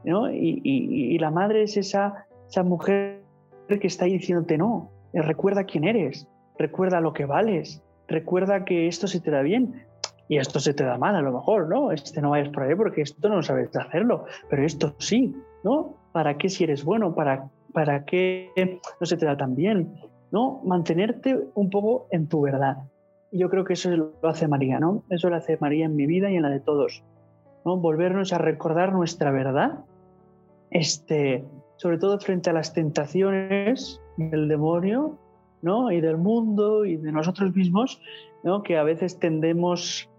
[0.04, 0.32] ¿no?
[0.32, 3.24] Y, y, la madre es esa, esa mujer
[3.68, 9.08] que está ahí diciéndote, no, recuerda quién eres, recuerda lo que vales, recuerda que esto
[9.08, 9.86] se te da bien
[10.28, 11.92] y esto se te da mal a lo mejor, ¿no?
[11.92, 15.96] Este no vayas por ahí porque esto no sabes hacerlo, pero esto sí, ¿no?
[16.12, 17.14] ¿Para qué si eres bueno?
[17.14, 18.52] ¿Para, para qué
[19.00, 19.94] no se te da tan bien?
[20.32, 20.62] ¿No?
[20.64, 22.78] Mantenerte un poco en tu verdad.
[23.32, 25.04] Yo creo que eso lo hace María, ¿no?
[25.10, 27.04] Eso lo hace María en mi vida y en la de todos,
[27.66, 27.78] ¿no?
[27.78, 29.80] Volvernos a recordar nuestra verdad,
[30.72, 31.44] este,
[31.78, 35.20] sobre todo frente a las tentaciones del demonio,
[35.62, 35.92] ¿no?
[35.92, 38.02] Y del mundo y de nosotros mismos,
[38.44, 38.64] ¿no?
[38.64, 40.10] Que a veces tendemos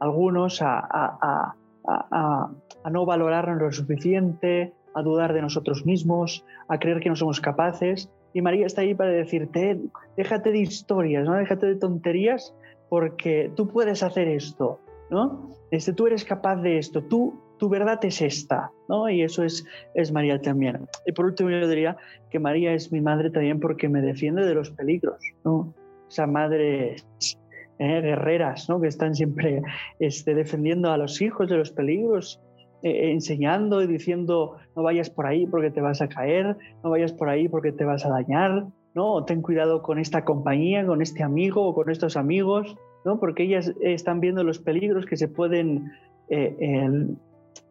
[0.00, 1.54] algunos a, a,
[1.86, 2.50] a,
[2.84, 7.40] a no valorarnos lo suficiente, a dudar de nosotros mismos, a creer que no somos
[7.40, 8.10] capaces.
[8.32, 9.80] Y María está ahí para decirte,
[10.16, 11.34] déjate de historias, ¿no?
[11.34, 12.54] déjate de tonterías,
[12.88, 14.80] porque tú puedes hacer esto,
[15.10, 15.50] ¿no?
[15.70, 19.08] Este, tú eres capaz de esto, tú tu verdad es esta, ¿no?
[19.08, 20.86] Y eso es, es María también.
[21.06, 21.96] Y por último yo diría
[22.30, 25.54] que María es mi madre también porque me defiende de los peligros, ¿no?
[25.54, 27.06] O sea, madres
[27.78, 28.80] eh, guerreras, ¿no?
[28.80, 29.62] Que están siempre
[29.98, 32.40] este, defendiendo a los hijos de los peligros,
[32.82, 37.12] eh, enseñando y diciendo, no vayas por ahí porque te vas a caer, no vayas
[37.12, 39.24] por ahí porque te vas a dañar, ¿no?
[39.24, 43.20] ten cuidado con esta compañía, con este amigo o con estos amigos, ¿no?
[43.20, 45.92] Porque ellas están viendo los peligros que se pueden
[46.28, 47.06] eh,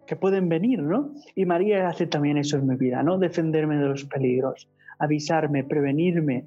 [0.05, 1.11] que pueden venir, ¿no?
[1.35, 3.17] Y María hace también eso en mi vida, ¿no?
[3.17, 6.45] Defenderme de los peligros, avisarme, prevenirme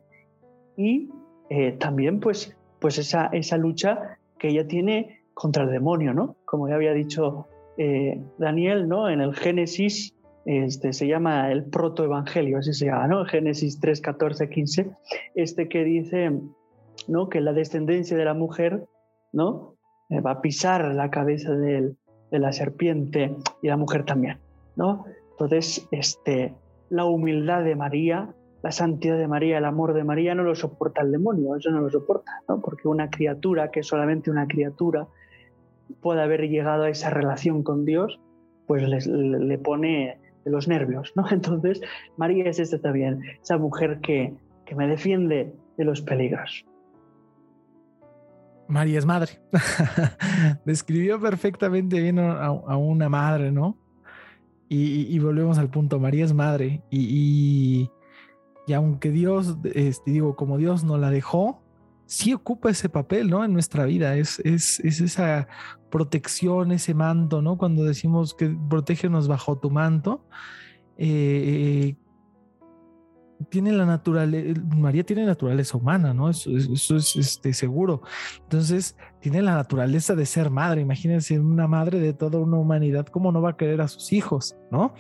[0.76, 1.10] y
[1.50, 6.36] eh, también pues, pues esa, esa lucha que ella tiene contra el demonio, ¿no?
[6.44, 9.08] Como ya había dicho eh, Daniel, ¿no?
[9.08, 10.14] En el Génesis
[10.44, 13.24] este, se llama el protoevangelio, así se llama, ¿no?
[13.24, 14.90] Génesis 3, 14, 15,
[15.34, 16.32] este que dice,
[17.06, 17.28] ¿no?
[17.28, 18.86] Que la descendencia de la mujer,
[19.32, 19.74] ¿no?
[20.08, 21.94] Eh, va a pisar la cabeza de
[22.30, 24.38] la serpiente y la mujer también,
[24.74, 25.04] ¿no?
[25.32, 26.54] Entonces, este,
[26.90, 31.02] la humildad de María, la santidad de María, el amor de María no lo soporta
[31.02, 32.60] el demonio, eso no lo soporta, ¿no?
[32.60, 35.06] Porque una criatura que es solamente una criatura
[36.00, 38.20] puede haber llegado a esa relación con Dios,
[38.66, 41.24] pues le, le pone los nervios, ¿no?
[41.30, 41.80] Entonces,
[42.16, 46.64] María es esta también, esa mujer que, que me defiende de los peligros.
[48.66, 49.40] María es madre.
[50.66, 53.78] Describió perfectamente bien a, una madre, ¿no?
[54.68, 56.82] Y, volvemos al punto, María es madre.
[56.90, 57.90] Y, y,
[58.72, 61.62] aunque Dios, este, digo, como Dios no la dejó,
[62.06, 63.44] sí ocupa ese papel, ¿no?
[63.44, 64.16] En nuestra vida.
[64.16, 65.48] Es, es, es esa
[65.90, 67.58] protección, ese manto, ¿no?
[67.58, 70.24] Cuando decimos que protégenos bajo tu manto.
[70.96, 71.96] Eh,
[73.50, 76.28] tiene la naturaleza, María tiene naturaleza humana, ¿no?
[76.28, 78.02] Eso, eso es este, seguro.
[78.42, 80.80] Entonces, tiene la naturaleza de ser madre.
[80.80, 84.56] Imagínense una madre de toda una humanidad, ¿cómo no va a querer a sus hijos,
[84.70, 84.94] ¿no?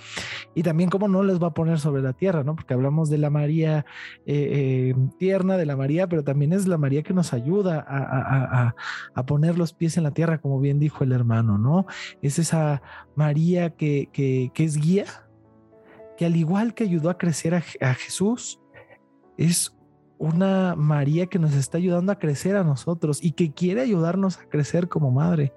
[0.54, 2.54] Y también cómo no les va a poner sobre la tierra, ¿no?
[2.54, 3.84] Porque hablamos de la María
[4.26, 8.74] eh, eh, tierna, de la María, pero también es la María que nos ayuda a,
[9.14, 11.86] a, poner los pies en la tierra, como bien dijo el hermano, ¿no?
[12.22, 12.82] Es esa
[13.14, 15.04] María que, que, que es guía,
[16.18, 18.60] que al igual que ayudó a crecer a, Jesús,
[19.36, 19.78] es
[20.18, 24.48] una María que nos está ayudando a crecer a nosotros y que quiere ayudarnos a
[24.48, 25.54] crecer como madre.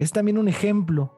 [0.00, 1.14] Es también un ejemplo,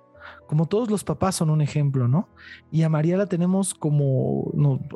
[0.46, 2.28] como todos los papás son un ejemplo, ¿no?
[2.70, 4.52] Y a María la tenemos como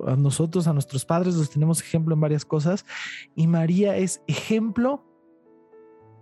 [0.06, 2.84] a nosotros, a nuestros padres los tenemos ejemplo en varias cosas.
[3.34, 5.06] Y María es ejemplo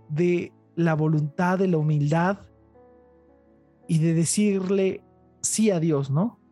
[0.09, 2.39] de la voluntad, de la humildad
[3.89, 5.03] y de decirle
[5.41, 6.46] sí a Dios, ¿no?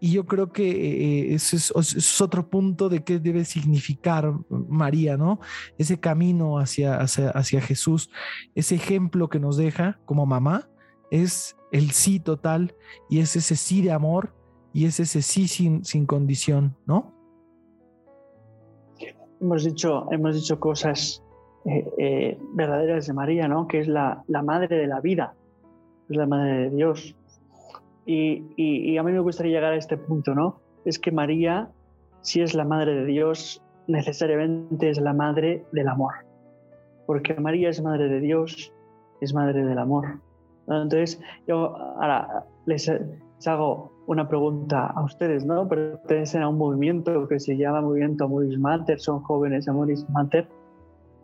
[0.00, 5.40] Y yo creo que eh, ese es, otro punto de qué debe significar María, ¿no?
[5.76, 8.10] Ese camino hacia, hacia, Jesús,
[8.54, 10.68] ese ejemplo que nos deja como mamá,
[11.10, 12.76] es el sí total
[13.10, 14.34] y es ese sí de amor
[14.72, 17.14] y es ese sí sin, sin condición, ¿no?
[19.40, 21.24] Hemos dicho, hemos dicho cosas
[21.64, 23.66] eh, eh, verdaderas de María, ¿no?
[23.66, 25.34] Que es la, la madre de la vida,
[26.08, 27.16] es la madre de Dios
[28.10, 30.60] y, a mí me gustaría llegar a este punto, ¿no?
[30.86, 31.70] Es que María,
[32.22, 36.14] si es la madre de Dios, necesariamente es la madre del amor.
[37.06, 38.72] Porque María es madre de Dios,
[39.20, 40.20] es madre del amor.
[40.68, 42.90] Entonces, yo ahora les,
[43.46, 45.68] hago una pregunta a ustedes, ¿no?
[45.68, 50.48] Pertenecen a un movimiento que se llama Movimiento Amoris Mater, son jóvenes Amoris Mater.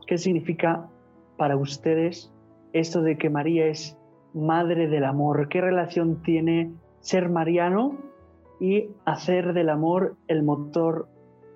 [0.07, 0.87] ¿Qué significa
[1.39, 2.31] para ustedes
[2.75, 3.97] esto de que María es
[4.35, 5.49] madre del amor?
[5.49, 7.99] ¿Qué relación tiene ser mariano
[8.61, 11.09] y hacer del amor el motor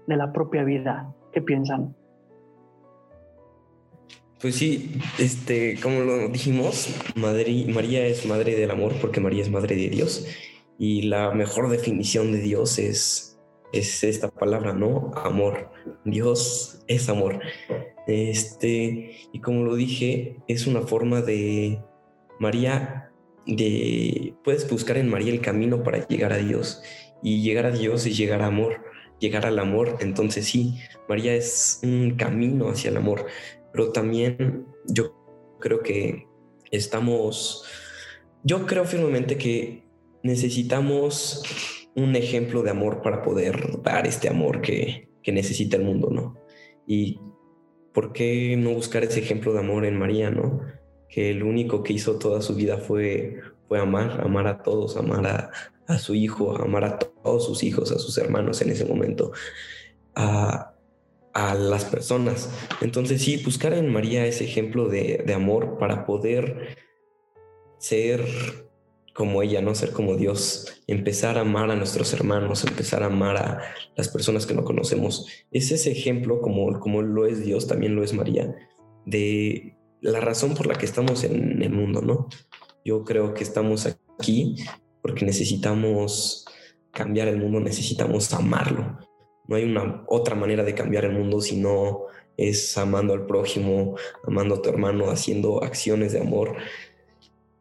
[0.07, 1.15] de la propia vida?
[1.33, 1.95] ¿Qué piensan?
[4.41, 9.75] Pues sí, este, como lo dijimos, María es madre del amor porque María es madre
[9.75, 10.27] de Dios
[10.79, 13.41] y la mejor definición de Dios es,
[13.73, 15.11] es esta palabra, ¿no?
[15.17, 15.73] Amor.
[16.05, 17.41] Dios es amor.
[18.07, 21.81] Este, y como lo dije, es una forma de,
[22.39, 23.11] María,
[23.47, 26.83] de, puedes buscar en María el camino para llegar a Dios.
[27.23, 28.85] Y llegar a Dios es llegar a amor,
[29.19, 29.97] llegar al amor.
[30.01, 30.79] Entonces sí,
[31.09, 33.27] María es un camino hacia el amor.
[33.73, 35.15] Pero también yo
[35.61, 36.27] creo que
[36.71, 37.65] estamos,
[38.45, 39.85] yo creo firmemente que
[40.23, 41.43] necesitamos
[41.95, 46.39] un ejemplo de amor para poder dar este amor que, que necesita el mundo, ¿no?
[46.87, 47.21] Y
[47.93, 50.61] ¿por qué no buscar ese ejemplo de amor en María, ¿no?
[51.09, 55.27] Que el único que hizo toda su vida fue, fue amar, amar a todos, amar
[55.27, 55.51] a,
[55.87, 59.33] a su hijo, amar a todos sus hijos, a sus hermanos en ese momento,
[60.15, 60.75] a,
[61.33, 62.51] a las personas.
[62.81, 66.77] Entonces sí, buscar en María ese ejemplo de, de amor para poder
[67.79, 68.25] ser
[69.15, 73.37] como ella, no ser como Dios, empezar a amar a nuestros hermanos, empezar a amar
[73.37, 73.63] a
[73.97, 75.27] las personas que no conocemos.
[75.51, 78.55] Es ese ejemplo, como, como lo es Dios, también lo es María,
[79.07, 82.29] de la razón por la que estamos en el mundo, ¿no?
[82.85, 84.57] Yo creo que estamos aquí
[85.03, 86.45] porque necesitamos
[86.93, 88.99] cambiar el mundo, necesitamos amarlo.
[89.47, 93.97] No hay una otra manera de cambiar el mundo si no es amando al prójimo,
[94.27, 96.57] amando a tu hermano, haciendo acciones de amor.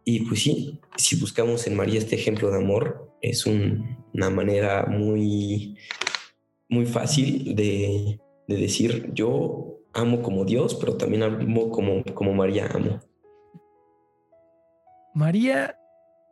[0.03, 5.77] Y pues sí, si buscamos en María este ejemplo de amor, es una manera muy,
[6.69, 12.67] muy fácil de, de decir, yo amo como Dios, pero también amo como, como María
[12.67, 12.99] amo.
[15.13, 15.75] María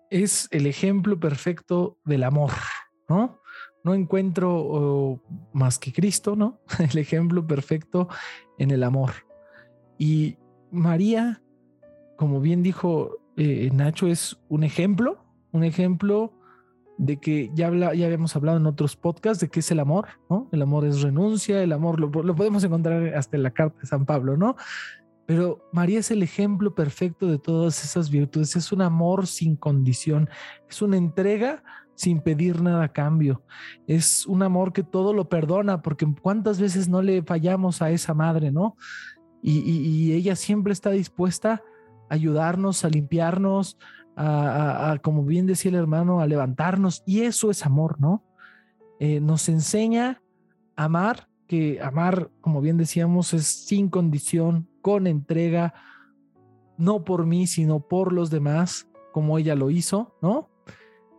[0.10, 2.52] es el ejemplo perfecto del amor,
[3.10, 3.42] ¿no?
[3.84, 5.22] No encuentro
[5.54, 6.62] más que Cristo, ¿no?
[6.92, 8.08] El ejemplo perfecto
[8.58, 9.12] en el amor.
[9.98, 10.38] Y
[10.72, 11.44] María,
[12.18, 16.34] como bien dijo eh, Nacho, es un ejemplo, un ejemplo
[16.98, 20.48] de que ya, habla, habíamos hablado en otros podcasts de qué es el amor, ¿no?
[20.52, 24.06] El amor es renuncia, el amor lo, podemos encontrar hasta en la carta de San
[24.06, 24.56] Pablo, ¿no?
[25.26, 30.30] Pero María es el ejemplo perfecto de todas esas virtudes, es un amor sin condición,
[30.70, 31.64] es una entrega
[31.96, 33.42] sin pedir nada a cambio,
[33.88, 38.14] es un amor que todo lo perdona, porque cuántas veces no le fallamos a esa
[38.14, 38.78] madre, ¿no?
[39.48, 41.62] Y ella siempre está dispuesta
[42.10, 43.78] a ayudarnos, a limpiarnos,
[44.16, 47.04] a, como bien decía el hermano, a levantarnos.
[47.06, 48.24] Y eso es amor, ¿no?
[49.00, 50.22] Eh, nos enseña
[50.76, 55.74] a amar, que amar, como bien decíamos, es sin condición, con entrega,
[56.78, 60.50] no por mí, sino por los demás, como ella lo hizo, ¿no?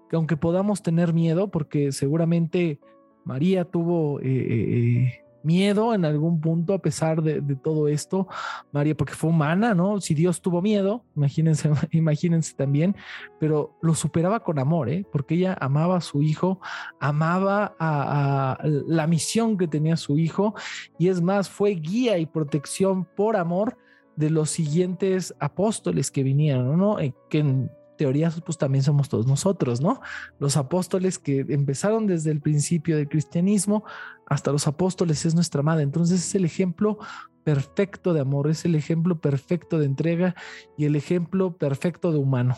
[0.08, 2.80] Que aunque podamos tener miedo, porque seguramente
[3.24, 8.26] María tuvo eh, miedo en algún punto a pesar de, todo esto,
[8.72, 10.00] María, porque fue humana, ¿no?
[10.00, 12.96] Si Dios tuvo miedo, imagínense, imagínense también,
[13.38, 15.06] pero lo superaba con amor, ¿eh?
[15.10, 16.60] Porque ella amaba a su hijo,
[17.00, 20.54] amaba a, la misión que tenía su hijo
[20.98, 23.78] y es más, fue guía y protección por amor
[24.16, 26.98] de los siguientes apóstoles que vinieron, ¿no?
[26.98, 30.00] Eh, que teorías, pues también somos todos nosotros, ¿no?
[30.38, 33.84] Los apóstoles que empezaron desde el principio del cristianismo
[34.26, 35.82] hasta los apóstoles es nuestra madre.
[35.82, 36.98] Entonces es el ejemplo
[37.44, 40.34] perfecto de amor, es el ejemplo perfecto de entrega
[40.76, 42.56] y el ejemplo perfecto de humano.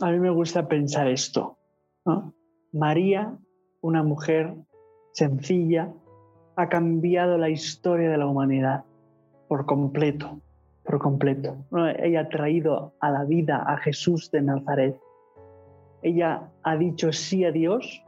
[0.00, 1.58] A mí me gusta pensar esto.
[2.72, 3.36] María,
[3.80, 4.54] una mujer
[5.12, 5.92] sencilla,
[6.56, 8.84] ha cambiado la historia de la humanidad
[9.48, 10.40] por completo
[10.86, 11.56] por completo.
[11.98, 14.96] Ella ha traído a la vida a Jesús de Nazaret.
[16.02, 18.02] Ella ha dicho sí a Dios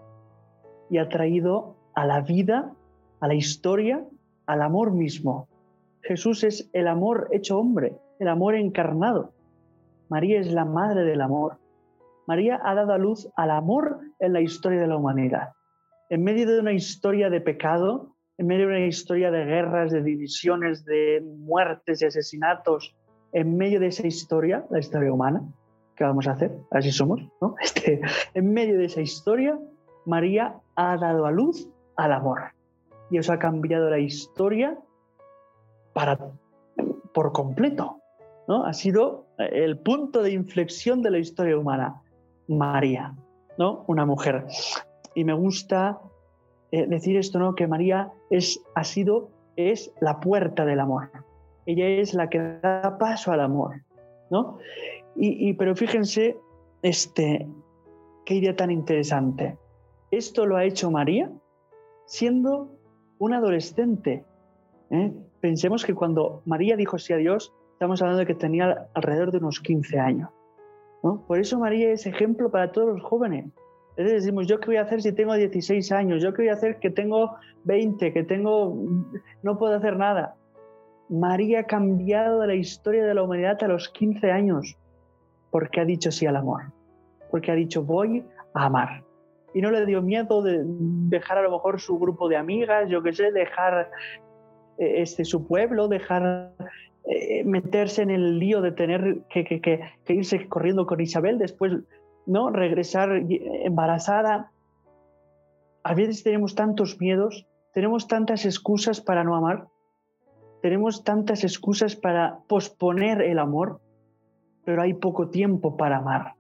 [0.91, 2.73] y ha traído a la vida,
[3.21, 4.05] a la historia,
[4.47, 5.49] al amor mismo.
[6.03, 9.33] Jesús es el amor hecho hombre, el amor encarnado.
[10.09, 11.59] María es la madre del amor.
[12.27, 15.51] María ha dado a luz al amor en la historia de la humanidad.
[16.11, 20.03] En medio de una historia de pecado, en medio de una historia de guerras, de
[20.03, 22.95] divisiones, de muertes, de asesinatos,
[23.33, 25.43] en medio de esa historia, la historia humana,
[25.97, 26.53] ¿qué vamos a hacer?
[26.71, 27.55] Así somos, ¿no?
[27.63, 28.01] Este,
[28.35, 29.59] en medio de esa historia,
[30.09, 32.41] María ha dado a luz al amor.
[33.11, 34.79] Y eso ha cambiado la historia
[35.93, 36.19] para,
[37.13, 37.99] por completo.
[38.49, 38.65] ¿no?
[38.65, 42.03] Ha sido el punto de inflexión de la historia humana.
[42.49, 43.15] María,
[43.59, 43.85] ¿no?
[43.87, 44.47] Una mujer.
[45.15, 46.01] Y me gusta
[46.73, 47.55] eh, decir esto, ¿no?
[47.55, 51.11] Que María es, ha sido, es la puerta del amor.
[51.67, 53.83] Ella es la que da paso al amor,
[54.31, 54.57] ¿no?
[55.21, 56.39] Y, pero fíjense,
[56.81, 57.47] este,
[58.25, 59.59] qué idea tan interesante.
[60.11, 61.31] Esto lo ha hecho María
[62.07, 62.71] siendo
[63.19, 64.25] una adolescente.
[64.91, 65.13] ¿eh?
[65.41, 69.39] Pensemos que cuando María dijo sí a Dios, estamos hablando de que tenía alrededor de
[69.39, 70.31] unos 15 años.
[71.03, 71.25] ¿no?
[71.27, 73.47] Por eso María es ejemplo para todos los jóvenes.
[73.91, 76.23] Entonces decimos, ¿yo qué voy a hacer si tengo 16 años?
[76.23, 77.35] ¿Yo qué voy a hacer que tengo
[77.65, 78.77] 20, que tengo...
[79.43, 80.37] no puedo hacer nada?
[81.09, 84.77] María ha cambiado la historia de la humanidad a los 15 años
[85.51, 86.73] porque ha dicho sí al amor,
[87.31, 89.08] porque ha dicho voy a amar.
[89.55, 93.03] Y no le dio miedo de dejar a lo mejor su grupo de amigas, yo
[93.03, 93.91] qué sé, dejar
[94.79, 96.53] eh, este, su pueblo, dejar
[97.05, 101.73] eh, meterse en el lío de tener que, que, que irse corriendo con Isabel, después
[102.29, 102.51] ¿no?
[102.51, 103.23] Regresar
[103.65, 104.53] embarazada.
[105.83, 109.69] A veces tenemos tantos miedos, tenemos tantas excusas para no amar,
[110.61, 113.81] tenemos tantas excusas para posponer el amor,
[114.65, 116.35] pero hay poco tiempo para amar.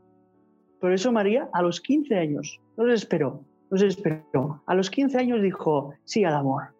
[0.80, 4.62] Por eso María a los 15 años no se esperó, no se esperó.
[4.66, 6.74] A los 15 años dijo sí al amor,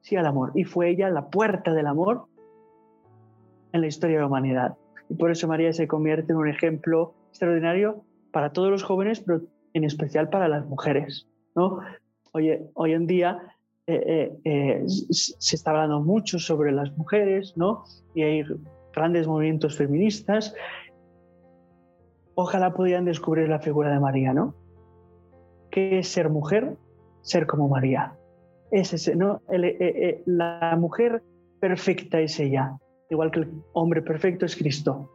[0.00, 0.52] sí al amor.
[0.54, 2.26] Y fue ella la puerta del amor
[3.72, 4.76] en la historia de la humanidad.
[5.08, 9.42] Y por eso María se convierte en un ejemplo extraordinario para todos los jóvenes, pero
[9.74, 11.28] en especial para las mujeres.
[11.54, 11.80] ¿no?
[12.32, 13.40] Hoy, hoy en día
[13.86, 17.84] eh, eh, eh, se está hablando mucho sobre las mujeres ¿no?
[18.14, 18.44] y hay
[18.94, 20.54] grandes movimientos feministas.
[22.34, 24.54] Ojalá pudieran descubrir la figura de María, ¿no?
[25.70, 26.76] ¿Qué es ser mujer?
[27.22, 28.14] Ser como María.
[28.70, 29.42] Es ese, ¿no?
[30.26, 31.22] la mujer
[31.60, 32.78] perfecta es ella,
[33.10, 35.10] igual que el hombre perfecto es Cristo.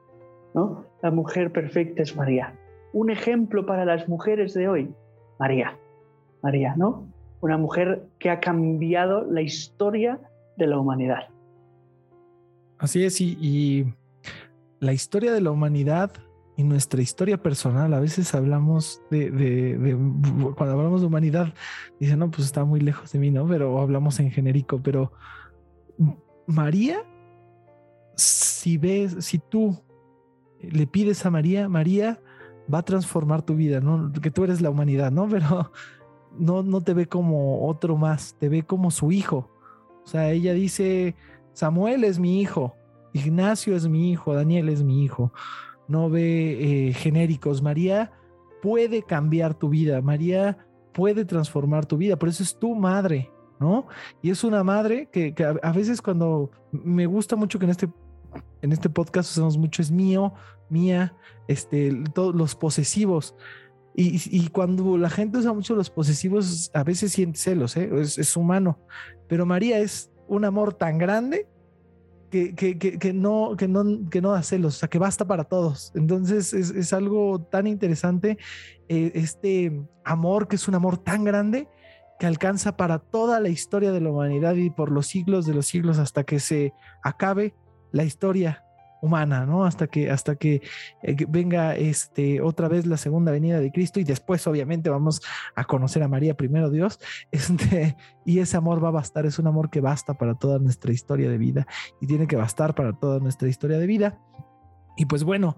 [0.53, 0.85] ¿no?
[1.01, 2.53] La mujer perfecta es María
[2.95, 4.89] un ejemplo para las mujeres de hoy?
[5.37, 5.77] María,
[6.41, 7.05] María, ¿no?
[7.41, 10.17] Una mujer que ha cambiado la historia
[10.55, 11.27] de la humanidad.
[12.77, 13.93] Así es, y,
[14.79, 16.11] la historia de la humanidad
[16.57, 19.97] y nuestra historia personal, a veces hablamos de,
[20.55, 21.53] cuando hablamos de humanidad,
[21.99, 23.45] dicen, no, pues está muy lejos de mí, ¿no?
[23.47, 25.11] Pero hablamos en genérico, pero
[26.47, 27.03] María,
[28.15, 29.77] si ves, si tú
[30.61, 32.21] le pides a María, María
[32.73, 34.11] va a transformar tu vida, ¿no?
[34.13, 35.27] Que tú eres la humanidad, ¿no?
[35.29, 35.71] Pero
[36.37, 39.49] no, no te ve como otro más, te ve como su hijo.
[40.03, 41.15] O sea, ella dice,
[41.53, 42.75] Samuel es mi hijo,
[43.13, 45.33] Ignacio es mi hijo, Daniel es mi hijo.
[45.87, 47.61] No ve eh, genéricos.
[47.61, 48.11] María
[48.61, 50.57] puede cambiar tu vida, María
[50.93, 53.29] puede transformar tu vida, por eso es tu madre,
[53.59, 53.85] ¿no?
[54.21, 57.89] Y es una madre que, a, veces cuando me gusta mucho que en este,
[58.61, 60.33] en este podcast usamos mucho es mío,
[60.69, 61.15] mía,
[61.47, 63.35] este, todos los posesivos.
[63.97, 67.89] Y, cuando la gente usa mucho los posesivos, a veces siente celos, ¿eh?
[68.01, 68.77] es, humano.
[69.29, 71.47] Pero María es un amor tan grande
[72.55, 75.91] que, no, que, no, que no da o sea, que basta para todos.
[75.95, 78.37] Entonces es, es algo tan interesante,
[78.89, 81.69] eh, este amor que es un amor tan grande
[82.19, 85.65] que alcanza para toda la historia de la humanidad y por los siglos de los
[85.65, 86.73] siglos hasta que se
[87.03, 87.55] acabe
[87.91, 88.64] la historia
[89.05, 89.65] humana, ¿no?
[89.65, 90.61] Hasta que, hasta que
[91.03, 95.21] eh, venga este, otra vez la segunda venida de Cristo y después obviamente vamos
[95.55, 96.99] a conocer a María primero Dios,
[97.31, 97.95] este,
[98.25, 101.29] y ese amor va a bastar, es un amor que basta para toda nuestra historia
[101.29, 101.67] de vida
[102.01, 104.19] y tiene que bastar para toda nuestra historia de vida.
[104.97, 105.57] Y pues bueno,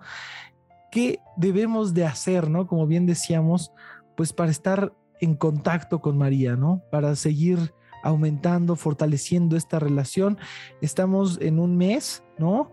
[0.92, 2.68] ¿qué debemos de hacer, ¿no?
[2.68, 3.72] Como bien decíamos,
[4.16, 6.82] pues para estar en contacto con María, ¿no?
[6.92, 7.74] Para seguir
[8.04, 10.38] aumentando, fortaleciendo esta relación.
[10.82, 12.72] Estamos en un mes, ¿no?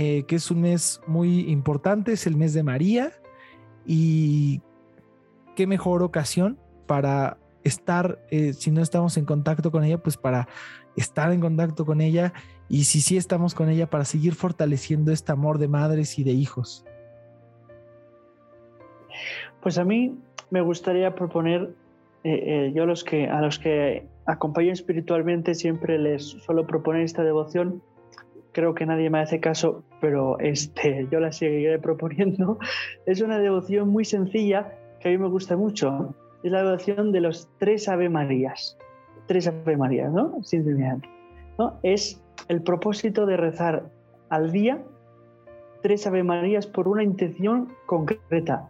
[0.00, 3.10] Eh, que es un mes muy importante, es el mes de María.
[3.84, 4.62] Y
[5.56, 10.48] qué mejor ocasión para estar, eh, si no estamos en contacto con ella, pues para
[10.96, 12.32] estar en contacto con ella
[12.68, 16.30] y si sí estamos con ella, para seguir fortaleciendo este amor de madres y de
[16.30, 16.84] hijos.
[19.60, 20.16] Pues a mí
[20.50, 21.74] me gustaría proponer,
[22.22, 27.82] eh, yo a los que acompaño espiritualmente siempre les suelo proponer esta devoción.
[28.58, 32.58] Creo que nadie me hace caso, pero este, yo la seguiré proponiendo.
[33.06, 36.12] Es una devoción muy sencilla que a mí me gusta mucho.
[36.42, 38.76] Es la devoción de los tres Ave Marías.
[39.28, 40.42] Tres Ave Marías, ¿no?
[40.42, 41.08] Simplemente.
[41.56, 41.78] ¿no?
[41.84, 43.92] Es el propósito de rezar
[44.28, 44.82] al día
[45.80, 48.68] tres Ave Marías por una intención concreta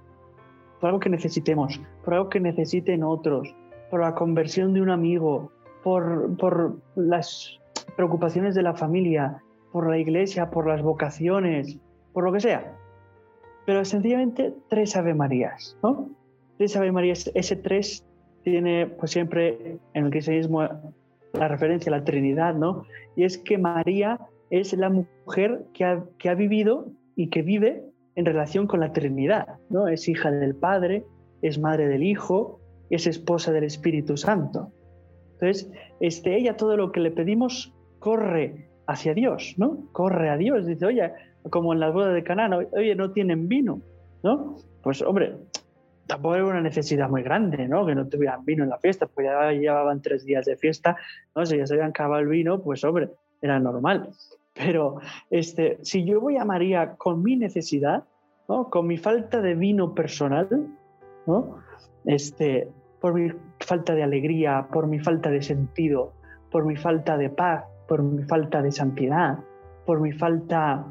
[0.82, 3.54] por algo que necesitemos, por algo que necesiten otros,
[3.90, 5.50] por la conversión de un amigo,
[5.82, 7.58] por, por las
[7.96, 9.42] preocupaciones de la familia,
[9.78, 11.78] por la iglesia, por las vocaciones,
[12.12, 12.76] por lo que sea.
[13.64, 16.10] Pero sencillamente tres Ave Marías, ¿no?
[16.56, 18.04] Tres Ave Marías, ese tres
[18.42, 20.68] tiene pues siempre en el cristianismo
[21.32, 22.86] la referencia a la Trinidad, ¿no?
[23.14, 24.18] Y es que María
[24.50, 27.84] es la mujer que ha, que ha vivido y que vive
[28.16, 29.86] en relación con la Trinidad, ¿no?
[29.86, 31.04] Es hija del Padre,
[31.40, 32.58] es madre del Hijo,
[32.90, 34.72] es esposa del Espíritu Santo.
[35.34, 35.70] Entonces,
[36.00, 39.84] este, ella todo lo que le pedimos corre hacia Dios, ¿no?
[39.92, 40.66] Corre a Dios.
[40.66, 41.12] Dice, oye,
[41.50, 43.80] como en las bodas de Canaán, oye, no tienen vino,
[44.22, 44.56] ¿no?
[44.82, 45.36] Pues, hombre,
[46.06, 47.86] tampoco era una necesidad muy grande, ¿no?
[47.86, 50.96] Que no tuvieran vino en la fiesta, pues ya llevaban tres días de fiesta,
[51.36, 51.44] ¿no?
[51.44, 53.10] Si ya se habían acabado el vino, pues, hombre,
[53.42, 54.08] era normal.
[54.54, 54.96] Pero
[55.30, 58.04] este, si yo voy a María con mi necesidad,
[58.48, 58.70] ¿no?
[58.70, 60.48] con mi falta de vino personal,
[61.26, 61.58] ¿no?
[62.06, 62.68] este,
[63.00, 63.30] por mi
[63.60, 66.14] falta de alegría, por mi falta de sentido,
[66.50, 69.38] por mi falta de paz, por mi falta de santidad,
[69.86, 70.84] por mi falta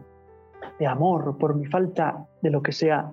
[0.79, 3.11] de amor, por mi falta de lo que sea,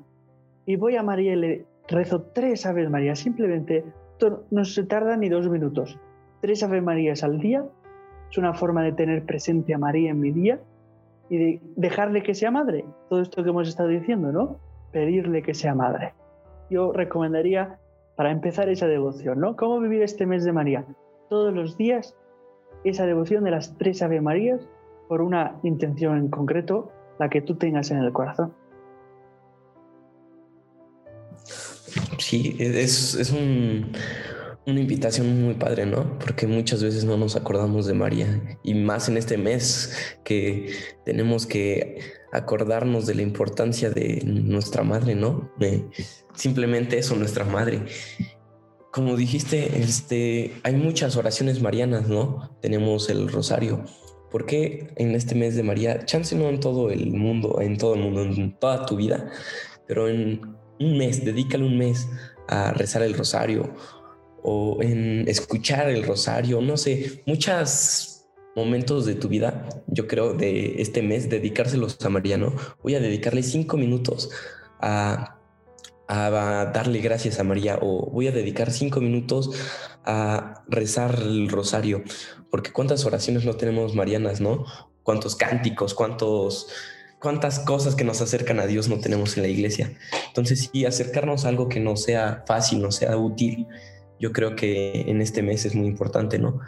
[0.66, 3.84] y voy a María y le rezo tres Aves María, simplemente
[4.50, 6.00] no se tarda ni dos minutos,
[6.40, 7.64] tres Ave Marías al día
[8.34, 10.58] es una forma de tener presente a María en mi día
[11.28, 12.84] y de dejarle que sea madre.
[13.08, 14.58] Todo esto que hemos estado diciendo, ¿no?
[14.90, 16.14] Pedirle que sea madre.
[16.68, 17.78] Yo recomendaría
[18.16, 19.54] para empezar esa devoción, ¿no?
[19.54, 20.84] ¿Cómo vivir este mes de María?
[21.28, 22.16] Todos los días
[22.84, 24.60] esa devoción de las tres Ave Marías
[25.08, 28.54] por una intención en concreto, la que tú tengas en el corazón.
[32.18, 33.92] Sí, es, es un,
[34.66, 36.18] una invitación muy padre, ¿no?
[36.18, 40.70] Porque muchas veces no nos acordamos de María y más en este mes que
[41.04, 41.98] tenemos que
[42.32, 45.52] acordarnos de la importancia de nuestra madre, ¿no?
[46.34, 47.82] simplemente eso, nuestra madre.
[48.94, 52.56] Como dijiste, este, hay muchas oraciones marianas, ¿no?
[52.62, 53.84] Tenemos el rosario.
[54.30, 57.94] ¿Por qué en este mes de María, chance no en todo el mundo, en todo
[57.94, 59.32] el mundo, en toda tu vida,
[59.88, 60.40] pero en
[60.78, 62.06] un mes, dedícale un mes
[62.46, 63.74] a rezar el rosario
[64.44, 70.80] o en escuchar el rosario, no sé, muchos momentos de tu vida, yo creo, de
[70.80, 72.54] este mes, dedicárselos a Mariano.
[72.84, 74.30] Voy a dedicarle cinco minutos
[74.80, 75.40] a,
[76.08, 79.50] a darle gracias a María o voy a dedicar cinco minutos
[80.04, 82.02] a rezar el rosario,
[82.50, 84.64] porque cuántas oraciones no tenemos marianas, ¿no?
[85.02, 86.68] Cuántos cánticos, cuántos
[87.24, 89.96] cuántas cosas que nos acercan a Dios no tenemos en la iglesia.
[90.28, 93.66] Entonces, sí, acercarnos a algo que no sea fácil, no sea útil,
[94.20, 96.60] yo creo que en este mes es muy importante, ¿no?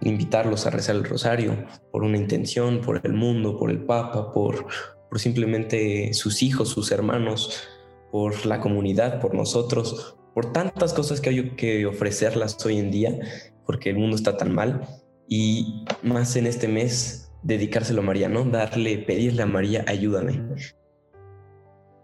[0.00, 4.66] Invitarlos a rezar el rosario por una intención, por el mundo, por el Papa, por,
[5.10, 7.68] por simplemente sus hijos, sus hermanos,
[8.10, 13.18] por la comunidad, por nosotros, por tantas cosas que hay que ofrecerlas hoy en día,
[13.66, 14.86] porque el mundo está tan mal.
[15.28, 18.44] Y más en este mes, dedicárselo a María, ¿no?
[18.44, 20.42] Darle, pedirle a María, ayúdame.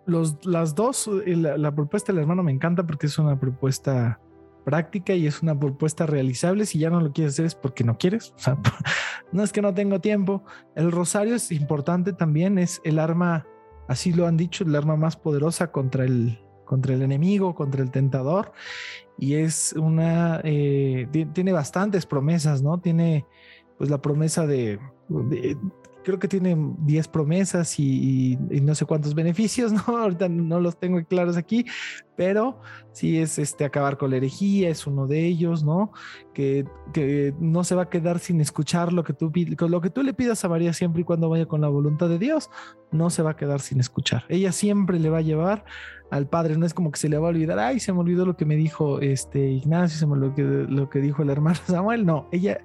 [0.07, 4.21] Los, las dos, la, la propuesta del hermano me encanta porque es una propuesta
[4.67, 6.67] práctica y es una propuesta realizable.
[6.67, 8.35] Si ya no lo quieres hacer es porque no quieres.
[8.47, 8.59] O
[9.33, 10.45] no es que no tengo tiempo.
[10.75, 13.47] El rosario es importante también, es el arma,
[13.89, 17.91] así lo han dicho, el arma más poderosa contra el, contra el enemigo, contra el
[17.91, 18.53] tentador.
[19.19, 22.79] Y es una, eh, tiene bastantes promesas, ¿no?
[22.81, 23.27] Tiene
[23.79, 24.79] pues la promesa de,
[26.07, 29.99] creo que tiene 10 promesas y, no sé cuántos beneficios, ¿no?
[29.99, 31.67] Ahorita no los tengo claros aquí,
[32.17, 32.61] pero
[32.93, 35.91] sí es este acabar con la herejía, es uno de ellos, ¿no?
[36.33, 39.33] Que, que no se va a quedar sin escuchar lo que tú
[39.69, 42.21] lo que tú le pidas a María siempre y cuando vaya con la voluntad de
[42.21, 42.51] Dios,
[42.93, 44.27] no se va a quedar sin escuchar.
[44.29, 45.65] Ella siempre le va a llevar
[46.13, 48.25] al Padre, no es como que se le va a olvidar, ay, se me olvidó
[48.25, 51.31] lo que me dijo este Ignacio, se me olvidó lo que, lo que dijo el
[51.31, 52.61] hermano Samuel, no, ella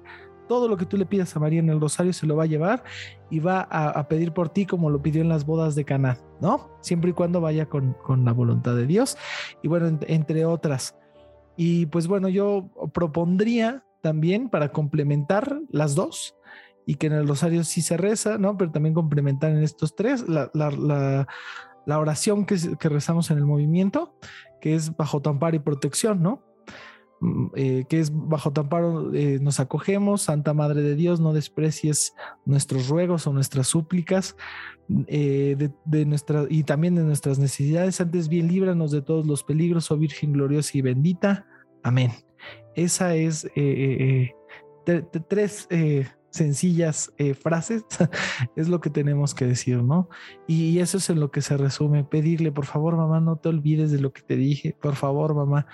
[0.48, 2.46] todo lo que tú le pidas a María en el rosario se lo va a
[2.46, 2.84] llevar
[3.30, 6.70] y va a, pedir por ti como lo pidió en las bodas de Caná, ¿no?
[6.80, 9.16] Siempre y cuando vaya con, la voluntad de Dios.
[9.62, 10.96] Y bueno, entre otras.
[11.56, 16.36] Y pues bueno, yo propondría también para complementar las dos
[16.84, 18.56] y que en el rosario sí se reza, ¿no?
[18.56, 24.14] Pero también complementar en estos tres la, la, oración que, que rezamos en el movimiento,
[24.60, 26.51] que es bajo tu amparo y protección, ¿no?
[27.22, 28.66] Mm, eh, que es bajo tu
[29.14, 34.36] eh, nos acogemos, Santa Madre de Dios, no desprecies nuestros ruegos o nuestras súplicas
[35.06, 39.92] eh, de, nuestra, y también de nuestras necesidades, antes bien líbranos de todos los peligros,
[39.92, 41.46] oh Virgen gloriosa y bendita.
[41.84, 42.10] Amén.
[42.74, 43.46] Esa es
[45.28, 45.68] tres
[46.30, 47.84] sencillas frases,
[48.56, 50.08] es lo que tenemos que decir, ¿no?
[50.48, 53.92] Y eso es en lo que se resume, pedirle, por favor, mamá, no te olvides
[53.92, 55.68] de lo que te dije, por favor, mamá.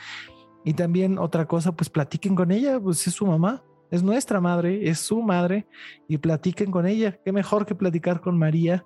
[0.65, 4.89] Y también otra cosa, pues platiquen con ella, pues es su mamá, es nuestra madre,
[4.89, 5.67] es su madre,
[6.09, 7.19] y platiquen con ella.
[7.25, 8.85] Qué mejor que platicar con María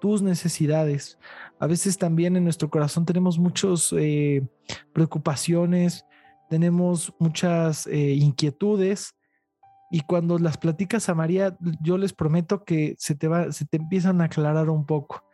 [0.00, 1.18] tus necesidades.
[1.58, 4.46] A veces también en nuestro corazón tenemos muchas eh,
[4.92, 6.04] preocupaciones,
[6.48, 9.16] tenemos muchas eh, inquietudes,
[9.90, 13.76] y cuando las platicas a María, yo les prometo que se te va, se te
[13.76, 15.24] empiezan a aclarar un poco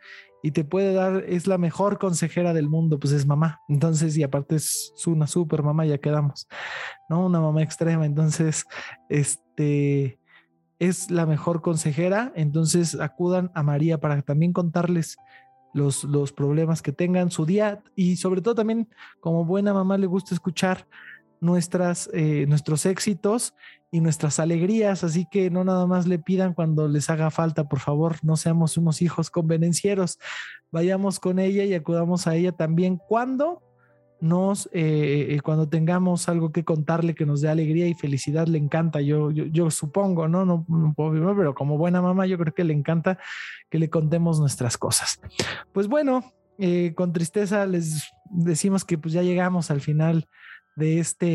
[0.45, 3.61] y te puede dar, es la mejor consejera del mundo, pues es mamá.
[3.69, 6.49] Entonces, y aparte es una super mamá, ya quedamos,
[7.07, 7.25] ¿no?
[7.25, 8.05] Una mamá extrema.
[8.05, 8.65] Entonces,
[9.07, 10.19] este
[10.79, 12.33] es la mejor consejera.
[12.35, 15.15] Entonces, acudan a María para también contarles
[15.73, 18.89] los, los problemas que tengan su día y sobre todo también
[19.21, 20.85] como buena mamá le gusta escuchar
[21.43, 23.53] nuestras, eh, nuestros éxitos
[23.91, 27.79] y nuestras alegrías, así que no nada más le pidan cuando les haga falta, por
[27.79, 30.19] favor, no seamos unos hijos convenencieros,
[30.71, 33.61] vayamos con ella y acudamos a ella también cuando
[34.21, 38.57] nos, eh, eh, cuando tengamos algo que contarle que nos dé alegría y felicidad, le
[38.57, 40.45] encanta, yo, yo, supongo, ¿no?
[40.45, 40.65] No,
[40.95, 43.19] puedo pero como buena mamá yo creo que le encanta
[43.69, 45.19] que le contemos nuestras cosas.
[45.73, 46.23] Pues bueno,
[46.95, 50.25] con tristeza les decimos que pues ya llegamos al final
[50.75, 51.27] de este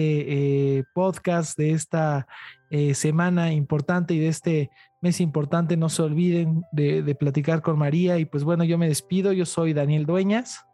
[0.79, 2.27] eh, podcast, de esta
[2.71, 4.71] eh, semana importante y de este
[5.01, 5.77] mes importante.
[5.77, 8.19] No se olviden de, platicar con María.
[8.19, 9.33] Y pues bueno, yo me despido.
[9.33, 10.65] Yo soy Daniel Dueñas.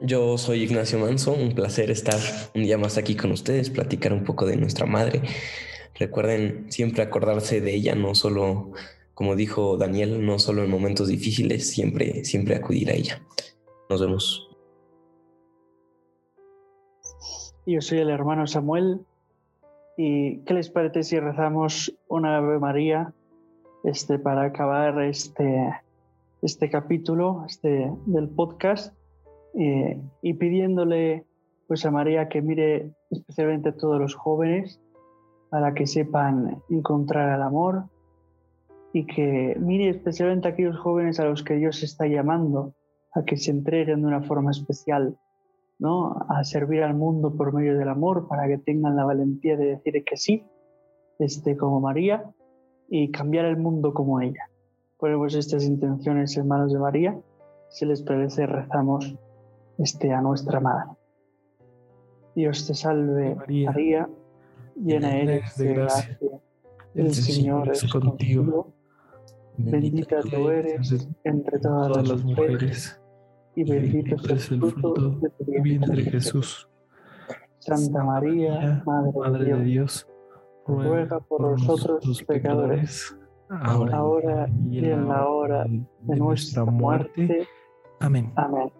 [0.00, 1.32] Yo soy Ignacio Manso.
[1.32, 2.18] Un placer estar
[2.54, 5.22] un día más aquí con ustedes, platicar un poco de nuestra madre.
[5.98, 8.72] Recuerden siempre acordarse de ella, no solo,
[9.12, 13.22] como dijo Daniel, no solo en momentos difíciles, siempre, siempre acudir a ella.
[13.90, 14.49] Nos vemos.
[17.70, 18.98] Yo soy el hermano Samuel.
[19.96, 23.12] ¿Y qué les parece si rezamos una Ave María
[23.84, 25.72] este, para acabar este,
[26.42, 28.92] este capítulo este, del podcast
[29.54, 31.24] eh, y pidiéndole
[31.68, 34.80] pues, a María que mire especialmente a todos los jóvenes
[35.48, 37.84] para que sepan encontrar el amor
[38.92, 42.74] y que mire especialmente a aquellos jóvenes a los que Dios está llamando
[43.14, 45.16] a que se entreguen de una forma especial
[45.80, 46.14] ¿no?
[46.28, 50.04] a servir al mundo por medio del amor para que tengan la valentía de decir
[50.04, 50.44] que sí,
[51.18, 52.30] este, como María,
[52.88, 54.50] y cambiar el mundo como ella.
[54.98, 57.18] Ponemos estas intenciones en manos de María.
[57.70, 59.16] Si les parece, rezamos
[59.78, 60.90] este, a nuestra Madre.
[62.34, 64.08] Dios te salve, María,
[64.76, 66.18] llena eres de gracia.
[66.94, 68.72] El Señor es contigo.
[69.56, 72.99] Bendita tú eres entre todas las mujeres
[73.54, 76.68] y bendito es el fruto de tu vientre Jesús.
[77.58, 80.06] Santa María, Madre, de Dios,
[80.66, 83.16] ruega por nosotros los pecadores,
[83.50, 87.46] ahora, y en la hora de nuestra muerte.
[88.00, 88.32] Amén.
[88.36, 88.72] Amén.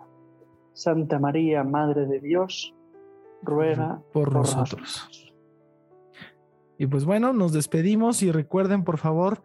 [0.73, 2.75] Santa María, Madre de Dios,
[3.43, 5.35] ruega por, nosotros.
[6.79, 9.43] Y pues bueno, nos despedimos y recuerden por favor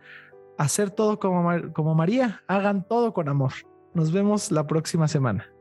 [0.58, 3.52] hacer todo como, como María, hagan todo con amor.
[3.96, 5.55] Nos vemos la próxima semana.